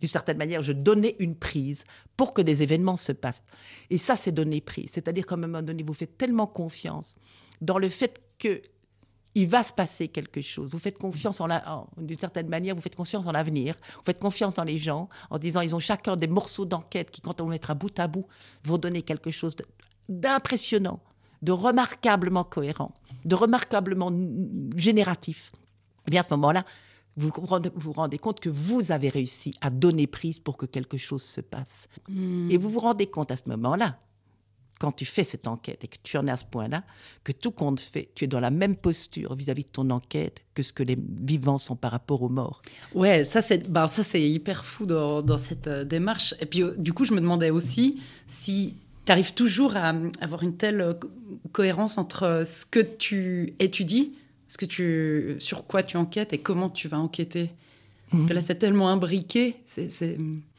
[0.00, 1.84] d'une certaine manière, je donnais une prise
[2.16, 3.42] pour que des événements se passent.
[3.90, 4.90] Et ça, c'est donner prise.
[4.92, 7.16] C'est-à-dire qu'à un moment donné, vous faites tellement confiance
[7.60, 8.62] dans le fait que
[9.36, 10.70] il va se passer quelque chose.
[10.72, 11.48] Vous faites confiance en,
[11.98, 13.76] d'une certaine manière, vous faites confiance en l'avenir.
[13.96, 17.20] Vous faites confiance dans les gens en disant ils ont chacun des morceaux d'enquête qui,
[17.20, 18.26] quand on mettra bout à bout,
[18.64, 19.54] vont donner quelque chose
[20.08, 20.98] d'impressionnant,
[21.42, 22.92] de remarquablement cohérent,
[23.24, 24.12] de remarquablement
[24.74, 25.52] génératif.
[26.08, 26.64] Et bien à ce moment-là,
[27.16, 27.30] vous
[27.74, 31.40] vous rendez compte que vous avez réussi à donner prise pour que quelque chose se
[31.40, 31.88] passe.
[32.08, 32.50] Hmm.
[32.50, 33.98] Et vous vous rendez compte à ce moment-là,
[34.80, 36.82] quand tu fais cette enquête et que tu en es à ce point-là,
[37.22, 40.62] que tout compte fait, tu es dans la même posture vis-à-vis de ton enquête que
[40.62, 42.62] ce que les vivants sont par rapport aux morts.
[42.94, 46.34] Ouais, ça c'est ça c'est hyper fou dans, cette euh, démarche.
[46.40, 49.92] Et puis euh, du coup, je me demandais aussi si tu arrives toujours à
[50.22, 50.94] avoir une telle euh,
[51.52, 54.14] cohérence entre ce que tu étudies
[54.50, 57.52] ce que tu, sur quoi tu enquêtes et comment tu vas enquêter.
[58.10, 59.54] Parce que là, c'est tellement imbriqué.
[59.64, 59.88] C'est,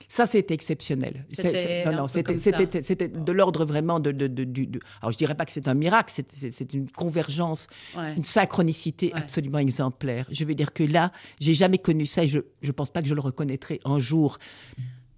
[0.07, 1.25] Ça, c'était exceptionnel.
[1.29, 5.73] C'était, non, de l'ordre vraiment de, de, de, Alors, je dirais pas que c'est un
[5.73, 7.67] miracle, c'est, une convergence,
[8.15, 10.25] une synchronicité absolument exemplaire.
[10.31, 13.09] Je veux dire que là, j'ai jamais connu ça et je ne pense pas que
[13.09, 14.39] je le reconnaîtrai un jour.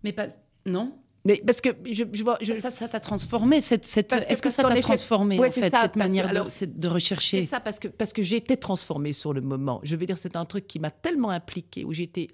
[0.03, 0.29] Mais pas.
[0.65, 0.93] Non
[1.25, 2.37] mais parce que je, vois.
[2.59, 3.61] Ça, ça t'a transformé.
[3.61, 4.11] Cette, cette...
[4.11, 7.79] Est-ce que, ça t'a transformé, en fait, cette manière de, de, rechercher C'est ça, parce
[7.79, 9.79] que, parce que j'ai été transformée sur le moment.
[9.83, 12.27] Je veux dire, c'est un truc qui m'a tellement impliquée, où j'étais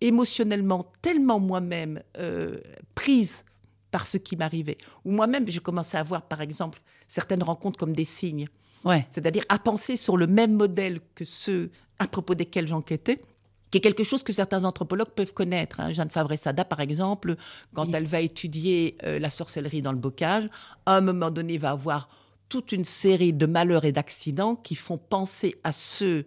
[0.00, 2.58] émotionnellement tellement moi-même euh,
[2.94, 3.44] prise
[3.90, 4.78] par ce qui m'arrivait.
[5.04, 8.46] Où moi-même, je commençais à voir, par exemple, certaines rencontres comme des signes.
[8.84, 9.06] Ouais.
[9.10, 13.20] C'est-à-dire à penser sur le même modèle que ceux à propos desquels j'enquêtais
[13.70, 15.80] qui est quelque chose que certains anthropologues peuvent connaître.
[15.80, 15.92] Hein.
[15.92, 17.36] Jeanne Favre-Sada, par exemple,
[17.74, 20.48] quand elle va étudier euh, la sorcellerie dans le bocage,
[20.86, 22.08] à un moment donné, va avoir
[22.48, 26.26] toute une série de malheurs et d'accidents qui font penser à ceux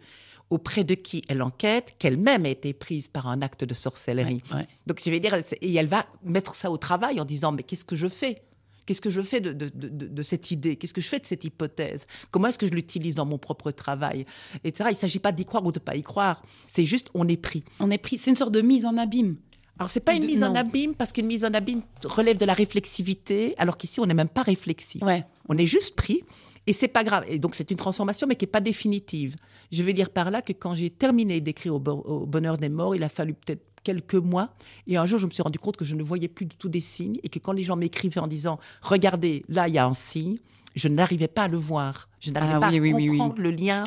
[0.50, 4.42] auprès de qui elle enquête, qu'elle-même a été prise par un acte de sorcellerie.
[4.86, 7.86] Donc, je vais dire, et elle va mettre ça au travail en disant, mais qu'est-ce
[7.86, 8.42] que je fais?
[8.86, 10.76] Qu'est-ce que je fais de, cette idée?
[10.76, 12.06] Qu'est-ce que je fais de cette hypothèse?
[12.32, 14.26] Comment est-ce que je l'utilise dans mon propre travail?
[14.63, 14.89] Etc.
[14.89, 16.41] Il ne s'agit pas d'y croire ou de ne pas y croire.
[16.67, 17.63] C'est juste, on est pris.
[17.80, 18.17] On est pris.
[18.17, 19.38] C'est une sorte de mise en abîme.
[19.80, 22.54] Alors, c'est pas une mise en abîme, parce qu'une mise en abîme relève de la
[22.54, 25.02] réflexivité, alors qu'ici, on n'est même pas réflexif.
[25.02, 25.26] Ouais.
[25.50, 26.22] On est juste pris.
[26.67, 27.26] Et c'est pas grave.
[27.28, 29.36] Et donc, c'est une transformation, mais qui n'est pas définitive.
[29.72, 32.96] Je veux dire par là que quand j'ai terminé d'écrire au, au Bonheur des morts,
[32.96, 34.54] il a fallu peut-être quelques mois.
[34.88, 36.69] Et un jour, je me suis rendu compte que je ne voyais plus du tout
[36.69, 39.86] des signes et que quand les gens m'écrivaient en disant Regardez, là, il y a
[39.86, 40.38] un signe,
[40.76, 42.10] je n'arrivais pas à le voir.
[42.19, 43.84] Je n'arrivais ah pas à comprendre le lien.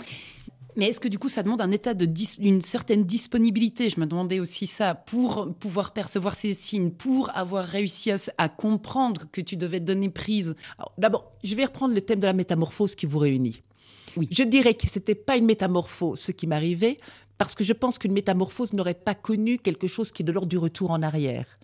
[0.76, 2.06] Mais est-ce que du coup, ça demande un état de
[2.38, 3.88] une certaine disponibilité?
[3.88, 9.24] Je me demandais aussi ça pour pouvoir percevoir ces signes, pour avoir réussi à, comprendre
[9.32, 10.54] que tu devais donner prise.
[10.98, 13.62] D'abord, je vais reprendre le thème de la métamorphose qui vous réunit.
[14.18, 14.28] Oui.
[14.30, 16.98] Je dirais que ce n'était pas une métamorphose ce qui m'arrivait,
[17.38, 20.49] parce que je pense qu'une métamorphose n'aurait pas connu quelque chose qui est de l'ordre
[20.49, 21.59] du retour en arrière.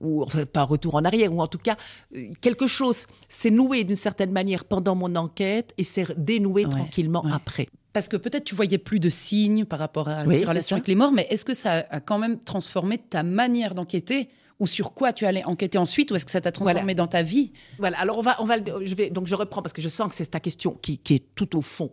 [0.00, 1.76] Ou enfin, pas un retour en arrière, ou en tout cas,
[2.14, 7.24] euh, quelque chose s'est noué d'une certaine manière pendant mon enquête et s'est dénoué tranquillement
[7.32, 7.68] après.
[7.92, 10.94] Parce que peut-être tu voyais plus de signes par rapport à la relation avec les
[10.94, 14.28] morts, mais est-ce que ça a quand même transformé ta manière d'enquêter
[14.60, 17.22] ou sur quoi tu allais enquêter ensuite ou est-ce que ça t'a transformé dans ta
[17.22, 17.52] vie?
[17.78, 20.08] Voilà, alors on va, on va, je vais, donc je reprends parce que je sens
[20.08, 21.90] que c'est ta question qui, qui, est tout au fond.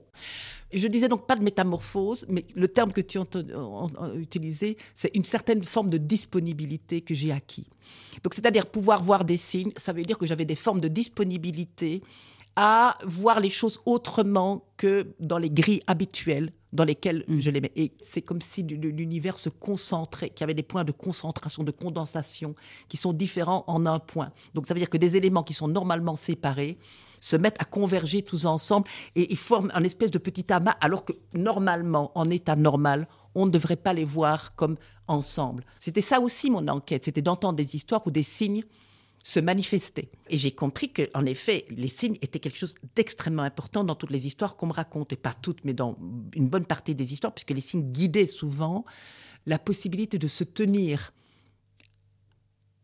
[0.73, 3.23] Je disais donc pas de métamorphose, mais le terme que tu as
[4.15, 7.67] utilisé, c'est une certaine forme de disponibilité que j'ai acquis.
[8.23, 12.01] Donc c'est-à-dire pouvoir voir des signes, ça veut dire que j'avais des formes de disponibilité
[12.55, 17.39] à voir les choses autrement que dans les grilles habituelles dans lesquelles mm.
[17.39, 17.71] je les mets.
[17.75, 21.71] Et c'est comme si l'univers se concentrait, qu'il y avait des points de concentration, de
[21.71, 22.55] condensation
[22.87, 24.31] qui sont différents en un point.
[24.53, 26.77] Donc ça veut dire que des éléments qui sont normalement séparés
[27.25, 31.05] se mettent à converger tous ensemble et, ils forment un espèce de petit amas, alors
[31.05, 35.65] que normalement, en état normal, on ne devrait pas les voir comme ensemble.
[35.79, 38.63] C'était ça aussi mon enquête, c'était d'entendre des histoires ou des signes
[39.23, 40.11] se manifester.
[40.29, 44.11] Et j'ai compris que, en effet, les signes étaient quelque chose d'extrêmement important dans toutes
[44.11, 45.97] les histoires qu'on me raconte, et pas toutes, mais dans
[46.35, 48.85] une bonne partie des histoires, puisque les signes guidaient souvent
[49.47, 51.11] la possibilité de se tenir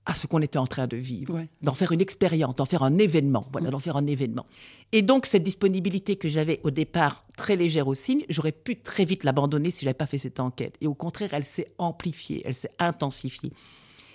[0.06, 2.98] à ce qu'on était en train de vivre, d'en faire une expérience, d'en faire un
[2.98, 4.46] événement, voilà, d'en faire un événement.
[4.92, 9.06] Et donc cette disponibilité que j'avais au départ très légère aux signes, j'aurais pu très
[9.06, 10.76] vite l'abandonner si j'avais pas fait cette enquête.
[10.82, 13.54] Et au contraire, elle s'est amplifiée, elle s'est intensifiée.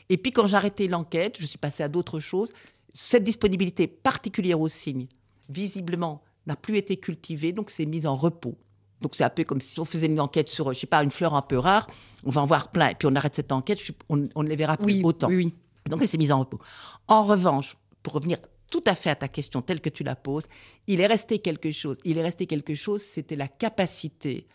[0.09, 2.53] Et puis quand j'ai arrêté l'enquête, je suis passée à d'autres choses.
[2.92, 5.07] Cette disponibilité particulière aux signes,
[5.49, 8.57] visiblement, n'a plus été cultivée, donc c'est mise en repos.
[9.03, 11.11] Donc c'est un peu comme si on faisait une enquête sur, je sais pas, une
[11.11, 11.87] fleur un peu rare,
[12.25, 14.77] on va en voir plein, et puis on arrête cette enquête, on, ne les verra
[14.77, 15.29] plus autant.
[15.29, 15.53] Oui,
[15.88, 16.61] Donc elle s'est mise en repos.
[17.09, 18.38] En revanche, pour revenir
[18.70, 20.46] tout à fait à ta question telle que tu la poses,
[20.87, 21.99] il est resté quelque chose.
[22.05, 24.46] Il est resté quelque chose, c'était la capacité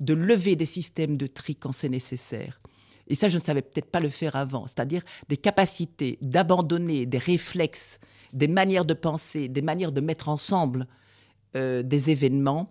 [0.00, 2.60] de lever des systèmes de tri quand c'est nécessaire.
[3.08, 4.66] Et ça, je ne savais peut-être pas le faire avant.
[4.66, 7.98] C'est-à-dire des capacités d'abandonner des réflexes,
[8.32, 10.86] des manières de penser, des manières de mettre ensemble
[11.56, 12.68] euh, des événements.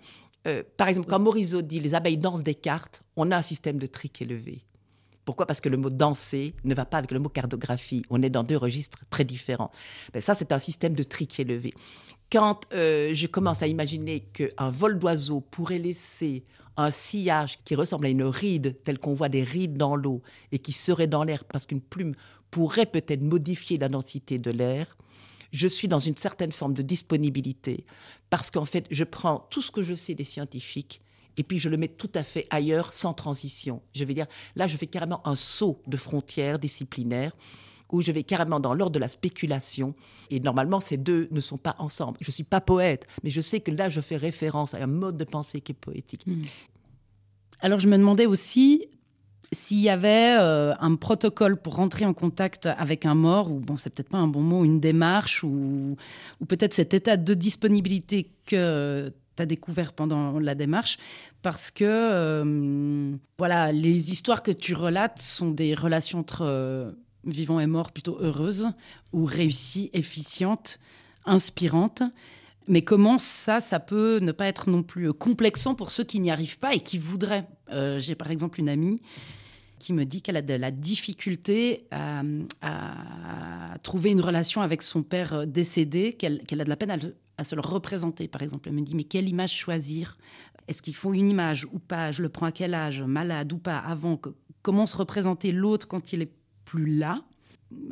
[0.47, 3.79] Euh, par exemple, quand Morisot dit les abeilles dansent des cartes, on a un système
[3.79, 4.61] de tri qui est levé.
[5.27, 5.45] Pourquoi?
[5.45, 8.01] Parce que le mot danser ne va pas avec le mot cartographie.
[8.09, 9.71] On est dans deux registres très différents.
[10.13, 11.73] Mais ça, c'est un système de tri qui est levé.
[12.31, 16.45] Quand euh, je commence à imaginer qu'un vol d'oiseau pourrait laisser
[16.77, 20.21] un sillage qui ressemble à une ride, telle qu'on voit des rides dans l'eau,
[20.53, 22.15] et qui serait dans l'air parce qu'une plume
[22.49, 24.95] pourrait peut-être modifier la densité de l'air,
[25.51, 27.85] je suis dans une certaine forme de disponibilité,
[28.29, 31.01] parce qu'en fait, je prends tout ce que je sais des scientifiques,
[31.37, 33.81] et puis je le mets tout à fait ailleurs, sans transition.
[33.93, 37.31] Je vais dire, là, je fais carrément un saut de frontières disciplinaires,
[37.91, 39.93] où je vais carrément dans l'ordre de la spéculation.
[40.29, 42.17] Et normalement, ces deux ne sont pas ensemble.
[42.21, 44.87] Je ne suis pas poète, mais je sais que là, je fais référence à un
[44.87, 46.25] mode de pensée qui est poétique.
[46.27, 46.43] Hmm.
[47.59, 48.87] Alors, je me demandais aussi
[49.53, 53.77] s'il y avait euh, un protocole pour rentrer en contact avec un mort, ou bon,
[53.77, 55.95] c'est peut-être pas un bon mot, une démarche, ou,
[56.41, 60.97] ou peut-être cet état de disponibilité que tu as découvert pendant la démarche,
[61.41, 66.91] parce que euh, voilà, les histoires que tu relates sont des relations entre euh,
[67.23, 68.69] vivant et mort plutôt heureuse
[69.13, 70.79] ou réussie, efficiente,
[71.25, 72.03] inspirante.
[72.67, 76.31] Mais comment ça, ça peut ne pas être non plus complexant pour ceux qui n'y
[76.31, 77.47] arrivent pas et qui voudraient?
[77.71, 78.99] Euh, J'ai par exemple une amie
[79.79, 82.23] qui me dit qu'elle a de la difficulté à,
[83.83, 86.97] trouver une relation avec son père décédé, qu'elle a de la peine à,
[87.43, 88.69] se le représenter, par exemple.
[88.69, 90.17] Elle me dit, mais quelle image choisir?
[90.67, 92.11] Est-ce qu'il faut une image ou pas?
[92.11, 93.01] Je le prends à quel âge?
[93.01, 93.77] Malade ou pas?
[93.77, 94.19] Avant
[94.61, 96.31] Comment se représenter l'autre quand il est
[96.65, 97.21] plus là?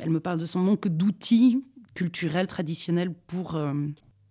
[0.00, 3.72] Elle me parle de son manque d'outils culturels, traditionnels pour euh,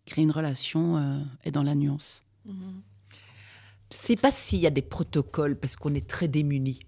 [0.06, 2.24] créer une relation euh, et dans la nuance.
[3.90, 6.80] C'est pas s'il y a des protocoles parce qu'on est très démunis.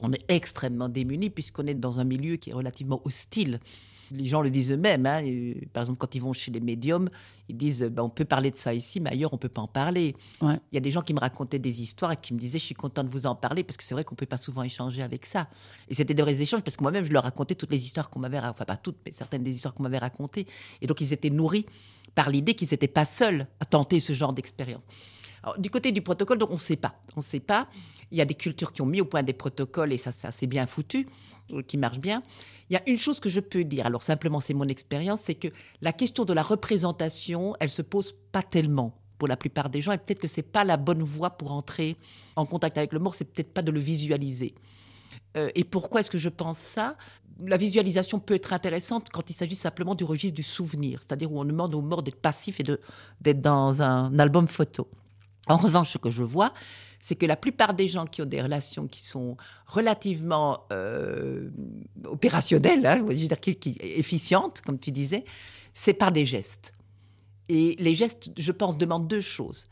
[0.00, 3.60] On est extrêmement démunis puisqu'on est dans un milieu qui est relativement hostile
[4.10, 5.06] les gens le disent eux-mêmes.
[5.06, 5.22] Hein.
[5.72, 7.08] Par exemple, quand ils vont chez les médiums,
[7.48, 9.62] ils disent ben, on peut parler de ça ici, mais ailleurs, on ne peut pas
[9.62, 10.14] en parler.
[10.42, 12.64] Il y a des gens qui me racontaient des histoires et qui me disaient je
[12.64, 14.62] suis content de vous en parler parce que c'est vrai qu'on ne peut pas souvent
[14.62, 15.48] échanger avec ça.
[15.88, 18.20] Et c'était des vrais échanges parce que moi-même, je leur racontais toutes les histoires qu'on
[18.20, 20.46] m'avait enfin pas toutes, mais certaines des histoires qu'on m'avait racontées.
[20.80, 21.66] Et donc, ils étaient nourris
[22.14, 24.82] par l'idée qu'ils n'étaient pas seuls à tenter ce genre d'expérience.
[25.58, 26.94] Du côté du protocole, donc on ne sait pas.
[27.16, 27.68] On sait pas.
[28.10, 30.26] Il y a des cultures qui ont mis au point des protocoles et ça, c'est
[30.26, 31.06] assez bien foutu,
[31.52, 32.22] euh, qui marche bien.
[32.70, 35.34] Il y a une chose que je peux dire, alors simplement c'est mon expérience, c'est
[35.34, 35.48] que
[35.80, 39.92] la question de la représentation, elle se pose pas tellement pour la plupart des gens,
[39.92, 41.96] et peut-être que c'est pas la bonne voie pour entrer
[42.36, 44.54] en contact avec le mort, c'est peut-être pas de le visualiser.
[45.36, 46.96] Euh, et pourquoi est-ce que je pense ça?
[47.40, 51.40] La visualisation peut être intéressante quand il s'agit simplement du registre du souvenir, c'est-à-dire où
[51.40, 52.64] on demande au mort d'être passif et
[53.20, 54.88] d'être dans un album photo.
[55.48, 56.52] En revanche, ce que je vois,
[57.00, 61.50] c'est que la plupart des gens qui ont des relations qui sont relativement euh,
[62.04, 63.36] opérationnelles, hein, je veux dire,
[63.80, 65.24] efficientes, comme tu disais,
[65.72, 66.72] c'est par des gestes.
[67.48, 69.66] Et les gestes, je pense, demandent deux choses.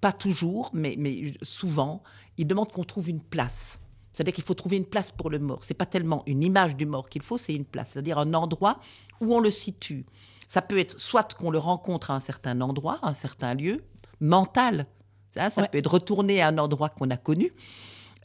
[0.00, 2.02] Pas toujours, mais, mais souvent,
[2.36, 3.80] ils demandent qu'on trouve une place
[4.12, 5.62] C'est-à-dire qu'il faut trouver une place pour le mort.
[5.64, 8.80] C'est pas tellement une image du mort qu'il faut, c'est une place, c'est-à-dire un endroit
[9.20, 10.04] où on le situe.
[10.48, 13.84] Ça peut être soit qu'on le rencontre à un certain endroit, à un certain lieu,
[14.20, 14.86] mental.
[15.32, 17.52] Ça, ça peut être retourner à un endroit qu'on a connu.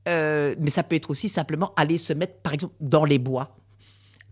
[0.08, 3.56] Euh, mais ça peut être aussi simplement aller se mettre, par exemple, dans les bois,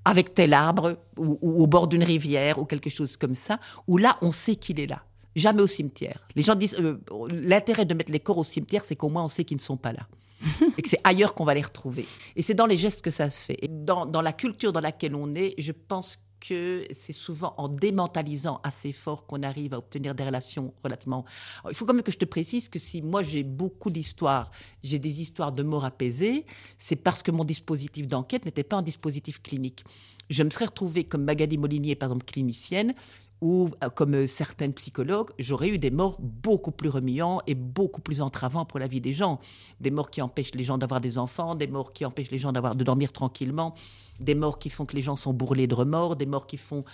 [0.05, 4.17] avec tel arbre, ou, au bord d'une rivière, ou quelque chose comme ça, où là,
[4.21, 5.03] on sait qu'il est là.
[5.35, 6.27] Jamais au cimetière.
[6.35, 6.97] Les gens disent, euh,
[7.29, 9.75] l'intérêt de mettre les corps au cimetière, c'est qu'au moins on sait qu'ils ne sont
[9.75, 10.07] pas là.
[10.77, 12.05] et que c'est ailleurs qu'on va les retrouver.
[12.37, 13.57] Et c'est dans les gestes que ça se fait.
[13.61, 17.67] Et dans, dans la culture dans laquelle on est, je pense que c'est souvent en
[17.67, 21.25] démentalisant assez fort qu'on arrive à obtenir des relations relativement.
[21.69, 24.51] il faut quand même que je te précise que si moi j'ai beaucoup d'histoires,
[24.83, 26.45] j'ai des histoires de mort apaisée,
[26.77, 29.83] c'est parce que mon dispositif d'enquête n'était pas un dispositif clinique.
[30.29, 32.95] Je me serais retrouvée comme Magali Molinier, par exemple, clinicienne
[33.41, 38.01] ou euh, comme euh, certains psychologues, j'aurais eu des morts beaucoup plus remuants et beaucoup
[38.01, 39.39] plus entravants pour la vie des gens.
[39.79, 42.51] Des morts qui empêchent les gens d'avoir des enfants, des morts qui empêchent les gens
[42.51, 43.75] d'avoir de dormir tranquillement,
[44.19, 46.85] des morts qui font que les gens sont bourrelés de remords, des morts qui font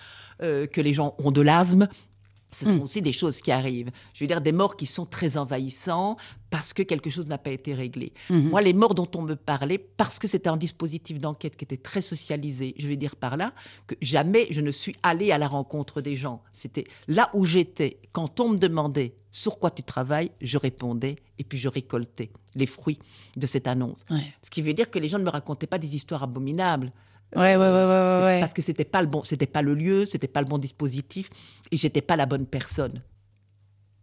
[0.42, 1.88] euh, que les gens ont de l'asthme.
[2.52, 2.82] Ce sont hmm.
[2.82, 3.92] aussi des choses qui arrivent.
[4.14, 6.18] Je veux dire, des morts qui sont très envahissants
[6.50, 8.14] parce que quelque chose n'a pas été réglé.
[8.30, 8.50] Hmm.
[8.50, 11.78] Moi, les morts dont on me parlait, parce que c'était un dispositif d'enquête qui était
[11.78, 13.54] très socialisé, je veux dire par là,
[13.88, 16.44] que jamais je ne suis allée à la rencontre des gens.
[16.52, 18.00] C'était là où j'étais.
[18.12, 22.66] Quand on me demandait sur quoi tu travailles, je répondais et puis je récoltais les
[22.66, 23.00] fruits
[23.38, 24.04] de cette annonce.
[24.42, 26.92] Ce qui veut dire que les gens ne me racontaient pas des histoires abominables.
[27.36, 30.28] Ouais, ouais, ouais, ouais, Parce que c'était pas le bon, c'était pas le lieu, c'était
[30.28, 31.30] pas le bon dispositif,
[31.72, 33.02] et j'étais pas la bonne personne.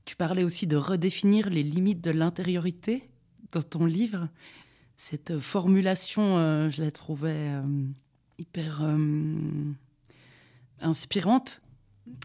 [0.06, 3.10] Tu parlais aussi de redéfinir les limites de l'intériorité
[3.52, 4.28] dans ton livre.
[4.96, 7.62] Cette formulation, euh, je la trouvais euh,
[8.38, 8.96] hyper euh,
[10.80, 11.60] inspirante.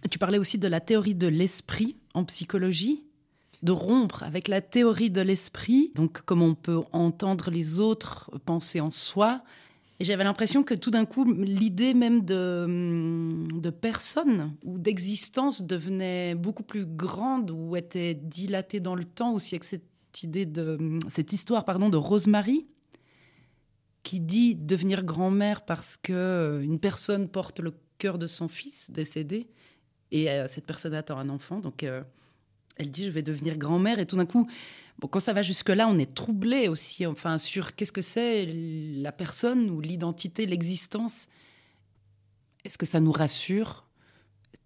[0.09, 3.03] Tu parlais aussi de la théorie de l'esprit en psychologie,
[3.63, 8.79] de rompre avec la théorie de l'esprit, donc comme on peut entendre les autres penser
[8.79, 9.43] en soi,
[9.99, 16.35] et j'avais l'impression que tout d'un coup, l'idée même de, de personne ou d'existence devenait
[16.35, 19.83] beaucoup plus grande ou était dilatée dans le temps aussi avec cette
[20.23, 22.67] idée de cette histoire pardon de Rosemary
[24.03, 28.91] qui dit devenir grand-mère parce que euh, une personne porte le cœur de son fils
[28.91, 29.47] décédé
[30.11, 31.59] et euh, cette personne attend un enfant.
[31.59, 32.03] Donc euh,
[32.75, 34.47] elle dit je vais devenir grand-mère et tout d'un coup
[34.99, 39.11] Bon, quand ça va jusque-là, on est troublé aussi, enfin, sur qu'est-ce que c'est la
[39.11, 41.27] personne ou l'identité, l'existence.
[42.63, 43.85] Est-ce que ça nous rassure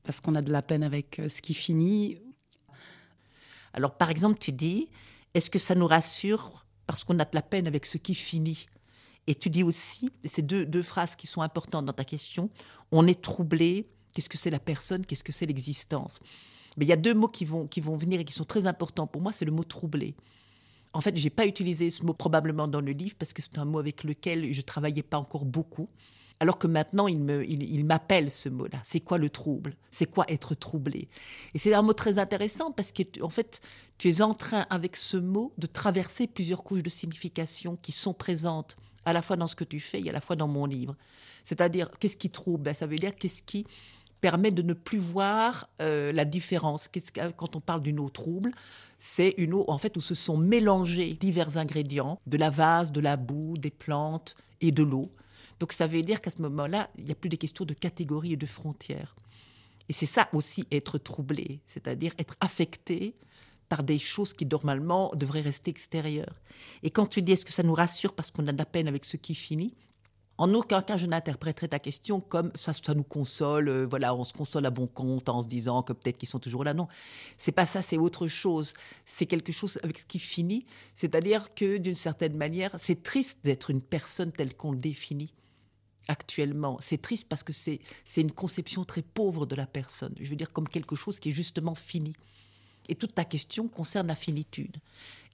[0.04, 2.20] parce qu'on a de la peine avec euh, ce qui finit?
[3.74, 4.90] Alors, par exemple, tu dis,
[5.34, 8.68] est-ce que ça nous rassure parce qu'on a de la peine avec ce qui finit?
[9.28, 12.50] Et tu dis aussi, ces deux, deux phrases qui sont importantes dans ta question,
[12.92, 16.20] on est troublé, qu'est-ce que c'est la personne, qu'est-ce que c'est l'existence?
[16.78, 18.66] Mais il y a deux mots qui vont, qui vont venir et qui sont très
[18.66, 20.16] importants pour moi, c'est le mot troublé.
[20.94, 23.58] En fait, je n'ai pas utilisé ce mot probablement dans le livre parce que c'est
[23.58, 25.90] un mot avec lequel je travaillais pas encore beaucoup.
[26.40, 28.80] Alors que maintenant, il, me, il, m'appelle ce mot-là.
[28.84, 29.76] C'est quoi le trouble?
[29.90, 31.08] C'est quoi être troublé?
[31.56, 33.60] Et c'est un mot très intéressant parce que, en fait,
[33.98, 38.14] tu es en train, avec ce mot, de traverser plusieurs couches de signification qui sont
[38.14, 40.68] présentes à la fois dans ce que tu fais et à la fois dans mon
[40.68, 40.96] livre.
[41.44, 42.64] C'est-à-dire, qu'est-ce qui trouble?
[42.64, 43.66] Ben, Ça veut dire qu'est-ce qui
[44.22, 46.90] permet de ne plus voir euh, la différence.
[47.36, 48.52] quand on parle d'une eau trouble,
[49.00, 53.00] c'est une eau en fait où se sont mélangés divers ingrédients, de la vase, de
[53.00, 55.12] la boue, des plantes et de l'eau.
[55.60, 58.34] Donc ça veut dire qu'à ce moment-là, il n'y a plus des questions de catégories
[58.34, 59.16] et de frontières.
[59.90, 63.16] Et c'est ça aussi être troublé, c'est-à-dire être affecté
[63.70, 66.42] par des choses qui normalement devraient rester extérieures.
[66.84, 68.88] Et quand tu dis est-ce que ça nous rassure parce qu'on a de la peine
[68.88, 69.74] avec ce qui finit,
[70.38, 74.34] en aucun cas, je n'interpréterai ta question comme ça, nous console, euh, voilà, on se
[74.34, 76.76] console à bon compte en se disant que peut-être qu'ils sont toujours là.
[76.76, 76.88] Non,
[77.38, 78.74] c'est pas ça, c'est autre chose.
[79.06, 80.66] C'est quelque chose avec ce qui finit.
[80.94, 85.34] C'est-à-dire que d'une certaine manière, c'est triste d'être une personne telle qu'on le définit
[86.08, 86.78] actuellement.
[86.82, 87.82] C'est triste parce que c'est
[88.16, 90.14] une conception très pauvre de la personne.
[90.20, 92.16] Je veux dire, comme quelque chose qui est justement fini.
[92.90, 94.78] Et toute ta question concerne la finitude.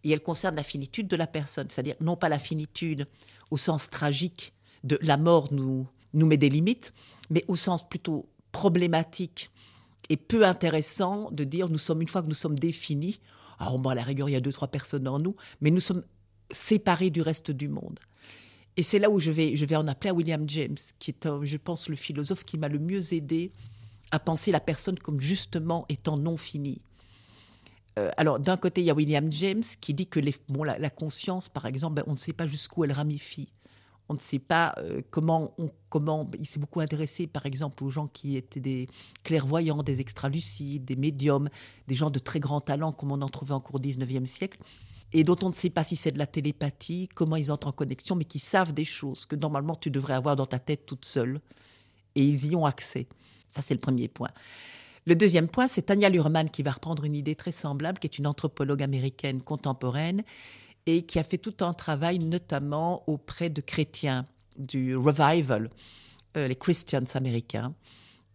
[0.06, 3.06] Et elle concerne la finitude de la personne, c'est-à-dire non pas la finitude
[3.52, 4.54] au sens tragique
[4.84, 6.94] de la mort nous, met des limites,
[7.30, 9.52] mais au sens plutôt problématique
[10.10, 13.20] et peu intéressant de dire nous sommes, une fois que nous sommes définis,
[13.60, 15.80] alors bon, à la rigueur, il y a deux, trois personnes en nous, mais nous
[15.80, 16.04] sommes
[16.52, 18.00] séparés du reste du monde.
[18.76, 21.90] Et c'est là où je vais, en appeler à William James, qui est, je pense,
[21.90, 23.52] le philosophe qui m'a le mieux aidé
[24.12, 26.82] à penser la personne comme justement étant non finie.
[28.00, 31.68] Euh, alors, d'un côté, il y a William James qui dit que la, conscience, par
[31.68, 33.50] exemple, ben, on ne sait pas jusqu'où elle ramifie.
[34.10, 35.56] On ne sait pas euh, comment,
[35.90, 36.30] comment.
[36.38, 38.88] Il s'est beaucoup intéressé, par exemple, aux gens qui étaient des
[39.24, 41.50] clairvoyants, des extralucides, des médiums,
[41.88, 44.60] des gens de très grand talent, comme on en trouvait au cours du 19e siècle.
[45.14, 47.72] et dont on ne sait pas si c'est de la télépathie, comment ils entrent en
[47.72, 51.06] connexion, mais qui savent des choses que normalement tu devrais avoir dans ta tête toute
[51.06, 51.40] seule.
[52.16, 53.08] Et ils y ont accès.
[53.48, 54.30] Ça, c'est le premier point.
[55.06, 58.18] Le deuxième point, c'est Tania Lurman qui va reprendre une idée très semblable, qui est
[58.18, 60.24] une anthropologue américaine contemporaine
[60.86, 64.26] et qui a fait tout un travail notamment auprès de chrétiens
[64.58, 65.70] du revival,
[66.38, 67.74] euh, les Christians américains,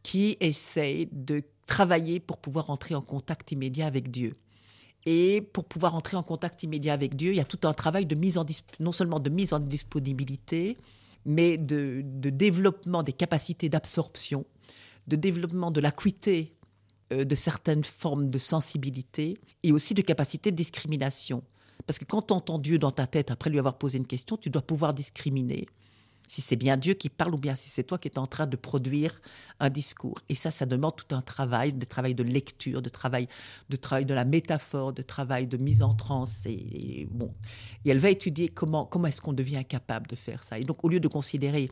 [0.03, 4.33] qui essayent de travailler pour pouvoir entrer en contact immédiat avec Dieu.
[5.07, 8.07] Et pour pouvoir entrer en contact immédiat avec Dieu, il y a tout un travail
[8.07, 8.45] de mise en
[8.81, 10.77] non seulement de mise en disponibilité,
[11.25, 14.45] mais de, développement des capacités d'absorption,
[15.07, 16.55] de développement de l'acuité
[17.13, 21.43] euh, de certaines formes de sensibilité et aussi de capacité de discrimination.
[21.87, 24.37] Parce que quand tu entends Dieu dans ta tête après lui avoir posé une question,
[24.37, 25.67] tu dois pouvoir discriminer
[26.29, 28.47] si c'est bien Dieu qui parle ou bien si c'est toi qui es en train
[28.47, 29.21] de produire
[29.61, 30.19] un discours.
[30.29, 33.29] Et ça, ça demande tout un travail, de travail de lecture, de travail
[33.71, 36.45] de travail de la métaphore, de travail de mise en transe.
[36.45, 37.35] Et, bon,
[37.85, 40.59] et elle va étudier comment comment est-ce qu'on devient capable de faire ça.
[40.59, 41.71] Et donc, au lieu de considérer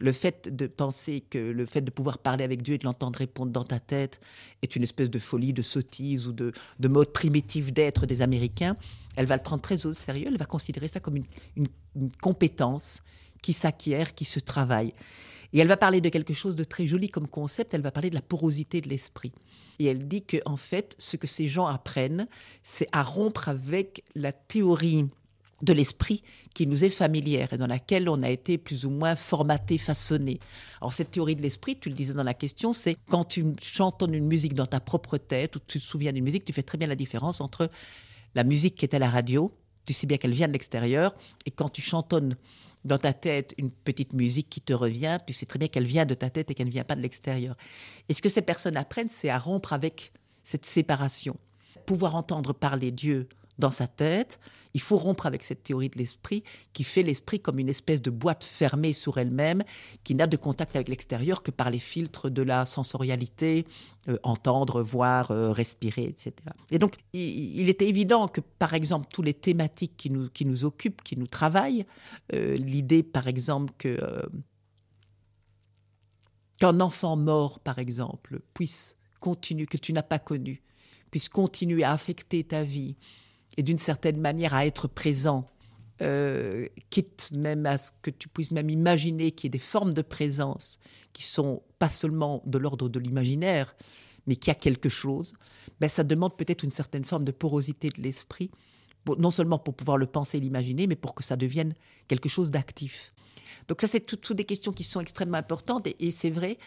[0.00, 3.18] le fait de penser que le fait de pouvoir parler avec Dieu et de l'entendre
[3.18, 4.20] répondre dans ta tête
[4.62, 8.76] est une espèce de folie, de sottise ou de, mode primitif d'être des Américains,
[9.16, 11.16] elle va le prendre très au sérieux, elle va considérer ça comme
[11.56, 11.68] une,
[12.20, 13.02] compétence
[13.42, 14.92] qui s'acquiert, qui se travaille.
[15.52, 18.10] Et elle va parler de quelque chose de très joli comme concept, elle va parler
[18.10, 19.32] de la porosité de l'esprit.
[19.78, 22.26] Et elle dit que en fait, ce que ces gens apprennent,
[22.64, 25.08] c'est à rompre avec la théorie
[25.62, 26.22] de l'esprit
[26.54, 30.40] qui nous est familière et dans laquelle on a été plus ou moins formaté, façonné.
[30.80, 34.14] Alors cette théorie de l'esprit, tu le disais dans la question, c'est quand tu chantonnes
[34.14, 36.78] une musique dans ta propre tête ou tu te souviens d'une musique, tu fais très
[36.78, 37.70] bien la différence entre
[38.34, 39.52] la musique qui est à la radio,
[39.86, 41.14] tu sais bien qu'elle vient de l'extérieur,
[41.46, 42.36] et quand tu chantonnes
[42.84, 46.04] dans ta tête une petite musique qui te revient, tu sais très bien qu'elle vient
[46.04, 47.56] de ta tête et qu'elle ne vient pas de l'extérieur.
[48.08, 51.36] Et ce que ces personnes apprennent, c'est à rompre avec cette séparation?
[51.86, 53.28] Pouvoir entendre parler Dieu
[53.58, 54.40] dans sa tête.
[54.74, 56.42] Il faut rompre avec cette théorie de l'esprit
[56.72, 59.62] qui fait l'esprit comme une espèce de boîte fermée sur elle-même,
[60.02, 63.64] qui n'a de contact avec l'extérieur que par les filtres de la sensorialité,
[64.08, 66.32] euh, entendre, voir, euh, respirer, etc.
[66.72, 70.64] Et donc, il, était évident que, par exemple, tous les thématiques qui nous, qui nous
[70.64, 71.86] occupent, qui nous travaillent,
[72.32, 73.98] euh, l'idée, par exemple, que
[76.58, 80.62] qu'un enfant mort, par exemple, puisse continuer, que tu n'as pas connu,
[81.10, 82.96] puisse continuer à affecter ta vie,
[83.56, 85.48] et d'une certaine manière à être présent,
[86.02, 89.94] euh, quitte même à ce que tu puisses même imaginer qu'il y ait des formes
[89.94, 90.78] de présence
[91.12, 93.76] qui sont pas seulement de l'ordre de l'imaginaire,
[94.26, 95.34] mais qui a quelque chose,
[95.80, 98.50] ben ça demande peut-être une certaine forme de porosité de l'esprit,
[99.18, 101.74] non seulement pour pouvoir le penser et l'imaginer, mais pour que ça devienne
[102.08, 103.12] quelque chose d'actif.
[103.68, 106.58] Donc ça, c'est toutes des questions qui sont extrêmement importantes, et, et c'est vrai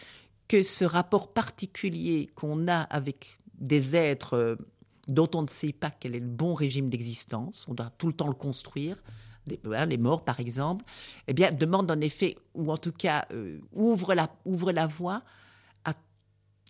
[0.46, 4.56] que ce rapport particulier qu'on a avec des êtres euh,
[5.08, 8.12] dont on ne sait pas quel est le bon régime d'existence, on doit tout le
[8.12, 9.02] temps le construire,
[9.46, 10.84] les morts par exemple,
[11.26, 14.30] eh bien, demande en effet, ou en tout cas euh, ouvre, la,
[14.72, 15.22] la voie
[15.84, 15.94] à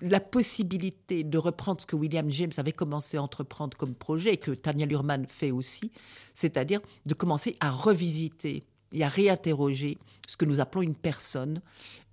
[0.01, 4.37] la possibilité de reprendre ce que William James avait commencé à entreprendre comme projet et
[4.37, 5.91] que Tania Lurman fait aussi,
[6.35, 8.63] c'est-à-dire de commencer à revisiter
[8.93, 11.61] et à réinterroger ce que nous appelons une personne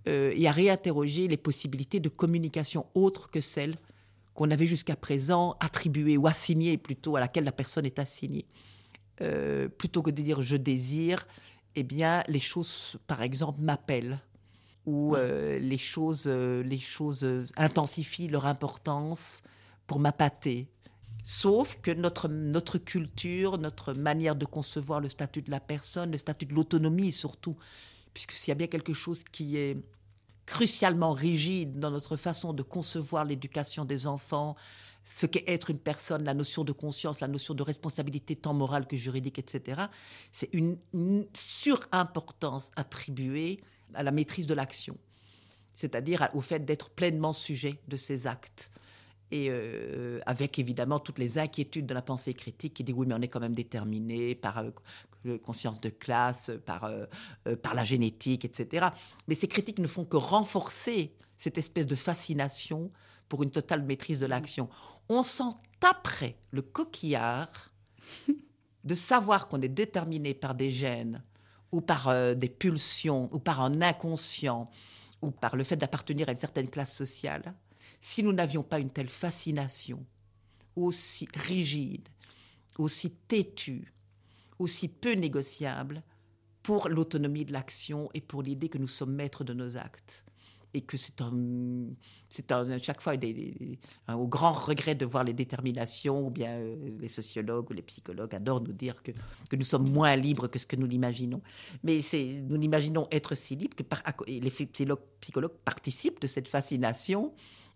[0.08, 3.76] euh, et à réinterroger les possibilités de communication autres que celles
[4.36, 8.46] qu'on avait jusqu'à présent attribué ou assigné plutôt à laquelle la personne est assignée.
[9.22, 11.26] Euh, plutôt que de dire je désire,
[11.76, 14.20] eh bien les choses, par exemple, m'appellent
[14.86, 17.26] ou euh, les choses, euh, les choses
[17.56, 19.42] intensifient leur importance
[19.88, 20.68] pour m'appâter.
[21.24, 26.18] Sauf que notre, notre culture, notre manière de concevoir le statut de la personne, le
[26.18, 27.56] statut de l'autonomie surtout,
[28.14, 29.78] puisque s'il y a bien quelque chose qui est
[30.46, 34.56] crucialement rigide dans notre façon de concevoir l'éducation des enfants,
[35.04, 38.88] ce qu'est être une personne, la notion de conscience, la notion de responsabilité tant morale
[38.88, 39.84] que juridique, etc.
[40.32, 40.78] C'est une,
[41.34, 43.60] surimportance attribuée
[43.94, 44.98] à la maîtrise de l'action,
[45.74, 48.72] c'est-à-dire au fait d'être pleinement sujet de ses actes
[49.32, 53.16] et euh, avec évidemment toutes les inquiétudes de la pensée critique qui dit oui mais
[53.16, 54.70] on est quand même déterminé par euh,
[55.44, 57.06] conscience de classe, par, euh,
[57.62, 58.88] par la génétique, etc.
[59.28, 62.92] Mais ces critiques ne font que renforcer cette espèce de fascination
[63.28, 64.70] pour une totale maîtrise de l'action.
[65.10, 67.72] On s'en taperait le coquillard
[68.84, 71.24] de savoir qu'on est déterminé par des gènes
[71.72, 74.66] ou par des pulsions ou par un inconscient
[75.22, 77.54] ou par le fait d'appartenir à une certaine classe sociale
[78.06, 80.06] si nous n'avions pas une telle fascination,
[80.76, 82.08] aussi rigide,
[82.78, 83.92] aussi têtue,
[84.60, 86.04] aussi peu négociable
[86.64, 90.26] pour l'autonomie de l'action et pour l'idée que nous sommes maîtres de nos actes.
[90.74, 93.14] et que c'est à chaque fois
[94.10, 98.36] au grand regret de voir les déterminations, ou bien euh, les sociologues ou les psychologues
[98.36, 99.12] adorent nous dire que,
[99.50, 101.42] que nous sommes moins libres que ce que nous l'imaginons.
[101.84, 102.00] Mais
[102.50, 103.84] nous l'imaginons être si libres que
[104.28, 104.52] les
[105.22, 107.34] psychologues participent de cette fascination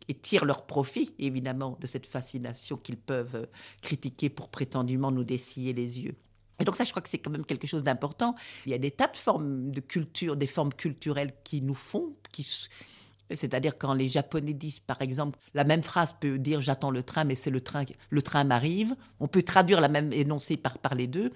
[0.09, 3.45] et tirent leur profit, évidemment, de cette fascination qu'ils peuvent euh,
[3.81, 6.15] critiquer pour prétendument nous dessiller les yeux.
[6.59, 8.35] Et donc ça, je crois que c'est quand même quelque chose d'important.
[8.65, 12.13] Il y a des tas de formes de culture, des formes culturelles qui nous font,
[12.31, 12.45] qui,
[13.31, 17.23] c'est-à-dire quand les Japonais disent, par exemple, la même phrase peut dire j'attends le train,
[17.23, 18.95] mais c'est le train, le train m'arrive.
[19.19, 21.31] On peut traduire la même énoncé par, les deux.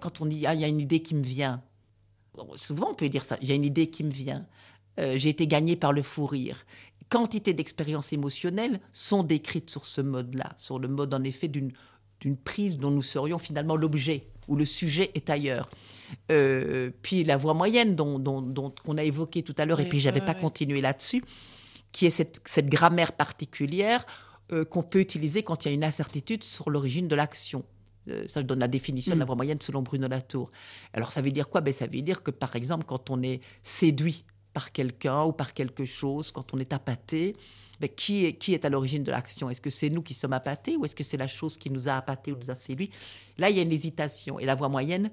[0.00, 1.62] Quand on dit ah, il y a une idée qui me vient,
[2.56, 4.46] souvent on peut dire ça, il y a une idée qui me vient.
[5.00, 6.64] Euh, j'ai été gagné par le fou rire.
[7.08, 11.72] Quantité d'expériences émotionnelles sont décrites sur ce mode-là, sur le mode en effet d'une
[12.44, 15.68] prise dont nous serions finalement l'objet où le sujet est ailleurs.
[16.30, 20.00] Euh, puis la voix moyenne dont, dont, qu'on a évoqué tout à l'heure, et puis
[20.00, 21.24] j'avais pas continué là-dessus,
[21.92, 24.04] qui est cette, cette grammaire particulière
[24.52, 27.64] euh, qu'on peut utiliser quand il y a une incertitude sur l'origine de l'action.
[28.10, 29.26] Euh, ça, je donne la définition de la mm.
[29.26, 30.50] voix moyenne selon Bruno Latour.
[30.92, 31.60] Alors, ça veut dire quoi?
[31.60, 34.24] Ben, Ça veut dire que, par exemple, quand on est séduit
[34.54, 37.36] par quelqu'un ou par quelque chose, quand on est appâté,
[37.80, 39.50] mais qui, est, qui est à l'origine de l'action?
[39.50, 41.88] Est-ce que c'est nous qui sommes appâtés ou est-ce que c'est la chose qui nous
[41.88, 42.90] a appâtés ou nous a séduits?
[43.36, 44.38] Là, il y a une hésitation.
[44.38, 45.10] Et la voix moyenne,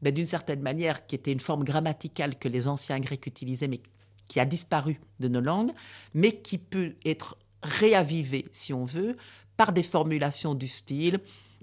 [0.00, 3.82] ben, d'une certaine manière, qui était une forme grammaticale que les anciens Grecs utilisaient, mais
[4.28, 5.72] qui a disparu de nos langues,
[6.14, 9.16] mais qui peut être réavivée, si on veut,
[9.56, 11.20] par des formulations du style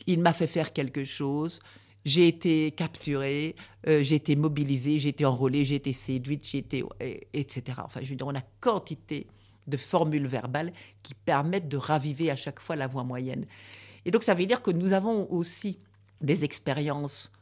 [0.07, 1.59] il m'a fait faire quelque chose,
[2.05, 3.55] j'ai été capturée,
[3.87, 6.83] euh, j'ai été mobilisée, j'ai été enrôlée, j'ai été séduite, j'ai été,
[7.33, 7.79] etc.
[7.83, 9.27] Enfin, je veux dire, on a quantité
[9.67, 10.73] de formules verbales
[11.03, 13.45] qui permettent de raviver à chaque fois la voix moyenne.
[14.05, 15.79] Et donc, ça veut dire que nous avons aussi
[16.21, 17.33] des expériences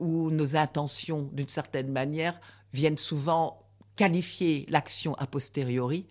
[0.00, 2.40] où nos intentions, d'une certaine manière,
[2.72, 3.64] viennent souvent
[3.96, 6.06] qualifier l'action a posteriori,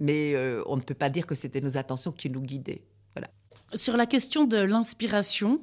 [0.00, 2.82] mais euh, on ne peut pas dire que c'était nos intentions qui nous guidaient.
[3.14, 3.28] Voilà.
[3.74, 5.62] Sur la question de l'inspiration,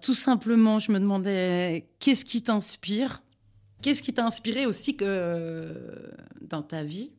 [0.00, 3.22] tout simplement, je me demandais qu'est-ce qui t'inspire?
[3.82, 7.12] Qu'est-ce qui t'a inspiré aussi que dans ta vie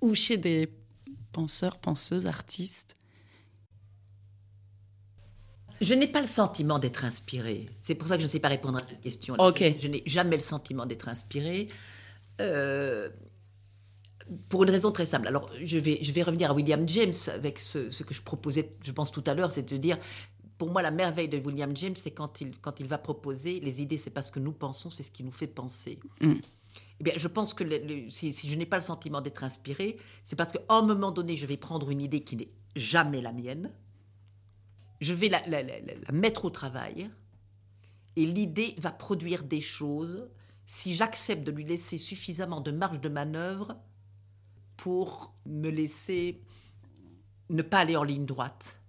[0.00, 0.68] ou chez des
[1.32, 2.96] penseurs, penseuses, artistes?
[5.80, 7.70] Je n'ai pas le sentiment d'être inspirée.
[7.80, 9.34] C'est pour ça que je ne sais pas répondre à cette question.
[9.38, 11.68] Je, n'ai jamais le sentiment d'être inspirée.
[12.40, 13.08] Euh,
[14.48, 15.26] pour une raison très simple.
[15.26, 18.70] Alors, je vais, je vais revenir à William James avec ce, ce que je proposais,
[18.82, 19.98] je pense, tout à l'heure, c'est de dire
[20.60, 23.80] pour moi, la merveille de William James, c'est quand il, quand il va proposer les
[23.80, 25.98] idées, c'est pas ce que nous pensons, c'est ce qui nous fait penser.
[26.20, 26.34] Mm.
[27.00, 27.64] Eh bien, je pense que
[28.10, 31.46] si, je n'ai pas le sentiment d'être inspiré, c'est parce qu'à un moment donné, je
[31.46, 33.72] vais prendre une idée qui n'est jamais la mienne,
[35.00, 35.62] je vais la, la,
[36.12, 37.10] mettre au travail,
[38.16, 40.28] et l'idée va produire des choses
[40.66, 43.78] si j'accepte de lui laisser suffisamment de marge de manœuvre
[44.76, 46.42] pour me laisser
[47.48, 48.79] ne pas aller en ligne droite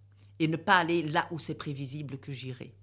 [0.42, 2.74] et ne pas aller là où c'est prévisible que j'irai.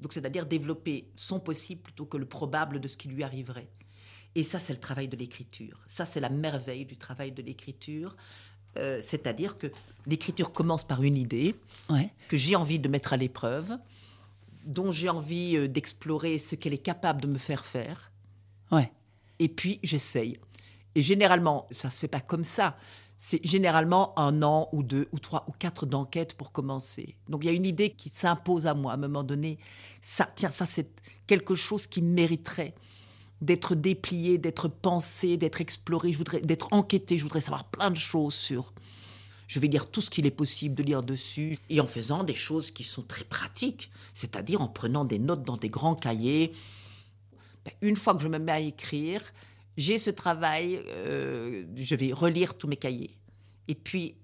[0.00, 3.68] Donc, c'est-à-dire développer son possible plutôt que le probable de ce qui lui arriverait.
[4.34, 5.84] Et ça, c'est le travail de l'écriture.
[5.86, 8.16] Ça, c'est la merveille du travail de l'écriture.
[8.76, 9.68] Euh, c'est-à-dire que
[10.06, 11.54] l'écriture commence par une idée
[12.26, 13.78] que j'ai envie de mettre à l'épreuve,
[14.64, 18.10] dont j'ai envie euh, d'explorer ce qu'elle est capable de me faire faire.
[18.72, 18.92] Ouais.
[19.38, 20.36] Et puis, j'essaye.
[20.96, 22.76] Et généralement, ça ne se fait pas comme ça
[23.20, 27.16] c'est généralement un an ou deux ou trois ou quatre d'enquête pour commencer.
[27.28, 29.58] Donc il y a une idée qui s'impose à moi à un moment donné.
[30.00, 30.88] Ça, tiens, ça c'est
[31.26, 32.74] quelque chose qui mériterait
[33.40, 36.12] d'être déplié, d'être pensé, d'être exploré.
[36.12, 37.18] Je voudrais d'être enquêté.
[37.18, 38.72] Je voudrais savoir plein de choses sur.
[39.48, 42.34] Je vais lire tout ce qu'il est possible de lire dessus et en faisant des
[42.34, 46.52] choses qui sont très pratiques, c'est-à-dire en prenant des notes dans des grands cahiers.
[47.64, 49.22] Ben, une fois que je me mets à écrire,
[49.78, 53.16] j'ai ce travail, euh, je vais relire tous mes cahiers.
[53.68, 54.16] Et puis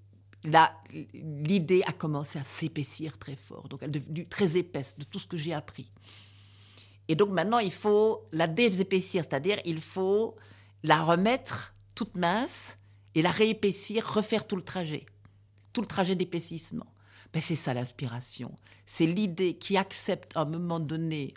[0.43, 0.77] là,
[1.15, 3.69] l'idée a commencé à s'épaissir très fort.
[3.69, 5.93] Donc elle est devenue très épaisse de tout ce que j'ai appris.
[7.07, 10.35] Et donc maintenant, il faut la désépaissir, c'est-à-dire il faut
[10.83, 12.77] la remettre toute mince
[13.15, 15.07] et la réépaissir, refaire tout le trajet,
[15.73, 16.93] tout le trajet d'épaississement.
[17.33, 18.53] Ben, c'est ça l'inspiration.
[18.87, 21.33] C'est l'idée qui accepte à un moment donné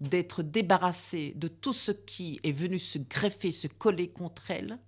[0.00, 4.78] d'être débarrassée de tout ce qui est venu se greffer, se coller contre elle,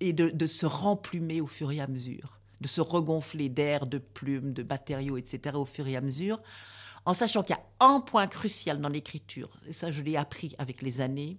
[0.00, 4.52] et de, se remplumer au fur et à mesure, de se regonfler d'air, de plumes,
[4.52, 5.56] de matériaux, etc.
[5.56, 6.42] au fur et à mesure,
[7.06, 10.54] en sachant qu'il y a un point crucial dans l'écriture, et ça je l'ai appris
[10.58, 11.38] avec les années,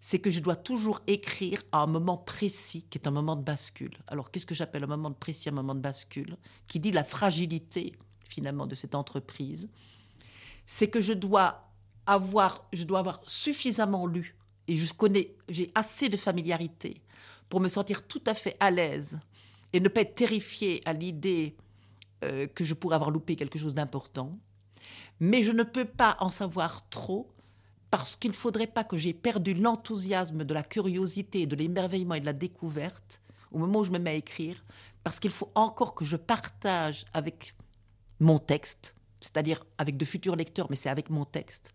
[0.00, 3.42] c'est que je dois toujours écrire à un moment précis, qui est un moment de
[3.42, 3.96] bascule.
[4.08, 7.04] Alors qu'est-ce que j'appelle un moment de précis, un moment de bascule, qui dit la
[7.04, 7.92] fragilité
[8.28, 9.68] finalement de cette entreprise,
[10.66, 11.71] c'est que je dois
[12.06, 14.36] avoir, je dois avoir suffisamment lu
[14.68, 17.02] et je connais, j'ai assez de familiarité
[17.48, 19.18] pour me sentir tout à fait à l'aise
[19.72, 21.56] et ne pas être terrifiée à l'idée
[22.24, 24.38] euh, que je pourrais avoir loupé quelque chose d'important.
[25.20, 27.32] Mais je ne peux pas en savoir trop
[27.90, 32.20] parce qu'il ne faudrait pas que j'ai perdu l'enthousiasme de la curiosité, de l'émerveillement et
[32.20, 34.64] de la découverte au moment où je me mets à écrire,
[35.04, 37.54] parce qu'il faut encore que je partage avec
[38.18, 41.72] mon texte, c'est-à-dire avec de futurs lecteurs, mais c'est avec mon texte,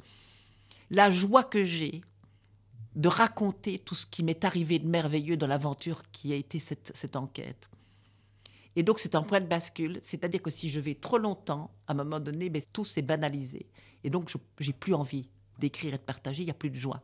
[0.90, 2.02] la joie que j'ai
[2.96, 7.16] de raconter tout ce qui m'est arrivé de merveilleux dans l'aventure qui a été cette,
[7.16, 7.70] enquête.
[8.76, 11.92] Et donc c'est un point de bascule, c'est-à-dire que si je vais trop longtemps, à
[11.92, 13.68] un moment donné, ben, tout s'est banalisé.
[14.04, 15.30] Et donc j'ai plus envie
[15.60, 17.02] d'écrire et de partager, il n'y a plus de joie.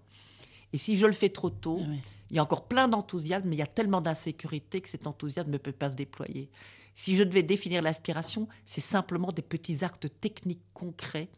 [0.72, 1.94] Et si je le fais trop tôt, ah
[2.32, 5.52] il y a encore plein d'enthousiasme, mais il y a tellement d'insécurité que cet enthousiasme
[5.52, 6.50] ne peut pas se déployer.
[6.96, 11.30] Si je devais définir l'aspiration, c'est simplement des petits actes techniques concrets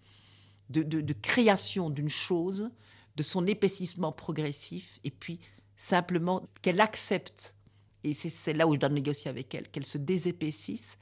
[0.69, 2.69] de, création d'une chose,
[3.15, 5.39] de son épaississement progressif, et puis
[5.75, 7.55] simplement qu'elle accepte,
[8.03, 10.97] et c'est là où je dois négocier avec elle, qu'elle se désépaississe,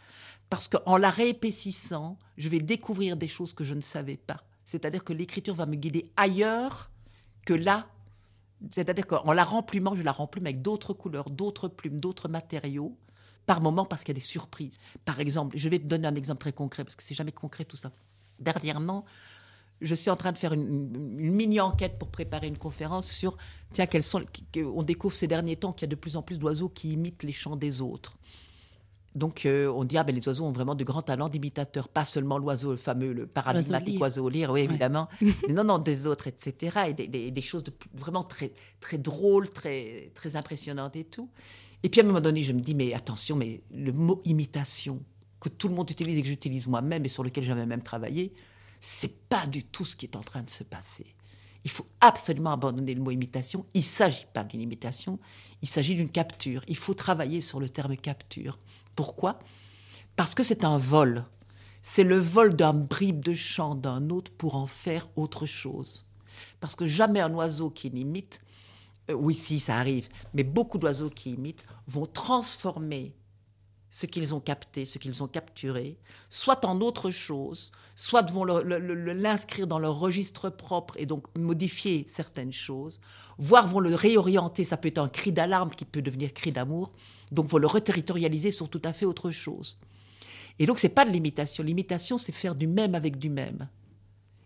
[0.49, 4.43] parce qu'en la réépaississant, je vais découvrir des choses que je ne savais pas.
[4.65, 6.91] C'est-à-dire que l'écriture va me guider ailleurs
[7.45, 7.87] que là.
[8.71, 12.95] C'est-à-dire qu'en la remplumant, je la remplume avec d'autres couleurs, d'autres plumes, d'autres matériaux,
[13.45, 14.77] par moment parce qu'il y a des surprises.
[15.05, 17.65] Par exemple, je vais te donner un exemple très concret, parce que c'est jamais concret
[17.65, 17.91] tout ça.
[18.39, 19.05] Dernièrement,
[19.81, 23.37] je suis en train de faire une, mini-enquête pour préparer une conférence sur,
[23.73, 24.23] tiens, quels sont,
[24.55, 27.23] on découvre ces derniers temps qu'il y a de plus en plus d'oiseaux qui imitent
[27.23, 28.17] les chants des autres.
[29.15, 32.03] Donc euh, on dit, ah ben les oiseaux ont vraiment de grands talents d'imitateurs, pas
[32.03, 36.27] seulement l'oiseau, le fameux, le paradigmatique oiseau lire, oui évidemment, mais non, non, des autres,
[36.27, 36.93] etc.
[36.97, 41.29] Et des, choses de, vraiment très, très drôles, très, très impressionnantes et tout.
[41.83, 45.01] Et puis à un moment donné, je me dis, mais attention, mais le mot imitation,
[45.39, 48.33] que tout le monde utilise et que j'utilise moi-même et sur lequel j'avais même travaillé,
[48.79, 51.05] c'est pas du tout ce qui est en train de se passer.
[51.65, 53.65] Il faut absolument abandonner le mot imitation.
[53.73, 55.19] Il ne s'agit pas d'une imitation,
[55.61, 56.63] il s'agit d'une capture.
[56.67, 58.59] Il faut travailler sur le terme capture.
[58.95, 59.39] Pourquoi?
[60.15, 61.25] Parce que c'est un vol.
[61.81, 66.05] C'est le vol d'un bribe de chant d'un autre pour en faire autre chose.
[66.59, 68.41] Parce que jamais un oiseau qui imite,
[69.09, 73.13] euh, oui, si, ça arrive, mais beaucoup d'oiseaux qui imitent vont transformer
[73.89, 79.67] ce qu'ils ont capté, ce qu'ils ont capturé, soit en autre chose, soit vont l'inscrire
[79.67, 82.99] dans leur registre propre et donc modifier certaines choses,
[83.37, 86.91] voire vont le réorienter, ça peut être un cri d'alarme qui peut devenir cri d'amour,
[87.31, 89.77] donc vont le reterritorialiser sur tout à fait autre chose.
[90.57, 93.67] Et donc c'est pas de l'imitation, l'imitation c'est faire du même avec du même.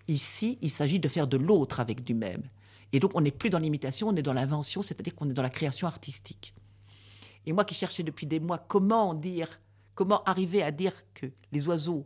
[0.09, 2.43] Ici, il s'agit de faire de l'autre avec du même.
[2.93, 5.41] Et donc on n'est plus dans l'imitation, on est dans l'invention, c'est-à-dire qu'on est dans
[5.41, 6.53] la création artistique.
[7.45, 9.61] Et moi qui cherchais depuis des mois comment dire,
[9.95, 12.05] comment arriver à dire que les oiseaux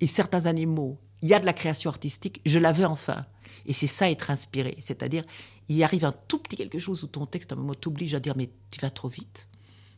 [0.00, 3.26] et certains animaux, il y a de la création artistique, je l'avais enfin.
[3.66, 4.76] Et c'est ça être inspiré.
[4.80, 5.24] C'est-à-dire,
[5.68, 8.20] il arrive un tout petit quelque chose où ton texte, à un moment, t'oblige à
[8.20, 9.48] dire Mais tu vas trop vite.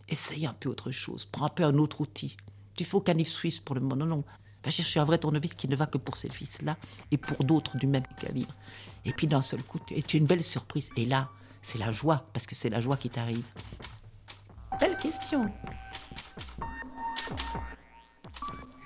[0.09, 1.25] Essaye un peu autre chose.
[1.25, 2.37] Prends un peu un autre outil.
[2.77, 3.97] Tu faut canif suisse pour le moment.
[3.97, 4.25] Non, non.
[4.65, 6.77] Va chercher un vrai tournevis qui ne va que pour ces fils-là
[7.11, 8.55] et pour d'autres du même calibre.
[9.05, 10.89] Et puis d'un seul coup, tu une belle surprise.
[10.97, 11.29] Et là,
[11.63, 13.45] c'est la joie, parce que c'est la joie qui t'arrive.
[14.81, 15.51] Belle question.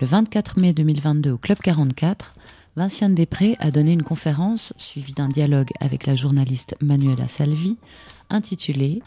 [0.00, 2.34] Le 24 mai 2022 au Club 44,
[2.76, 7.76] Vinciane Després a donné une conférence suivie d'un dialogue avec la journaliste Manuela Salvi
[8.30, 9.02] intitulée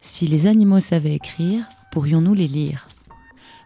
[0.00, 2.88] Si les animaux savaient écrire, pourrions-nous les lire?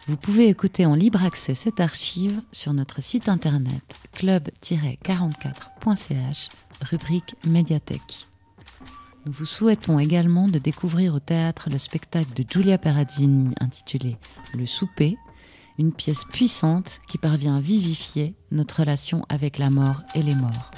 [0.07, 3.83] Vous pouvez écouter en libre accès cette archive sur notre site internet
[4.13, 6.47] club-44.ch,
[6.81, 8.27] rubrique médiathèque.
[9.25, 14.15] Nous vous souhaitons également de découvrir au théâtre le spectacle de Giulia Perazzini intitulé
[14.57, 15.17] Le souper,
[15.77, 20.71] une pièce puissante qui parvient à vivifier notre relation avec la mort et les morts.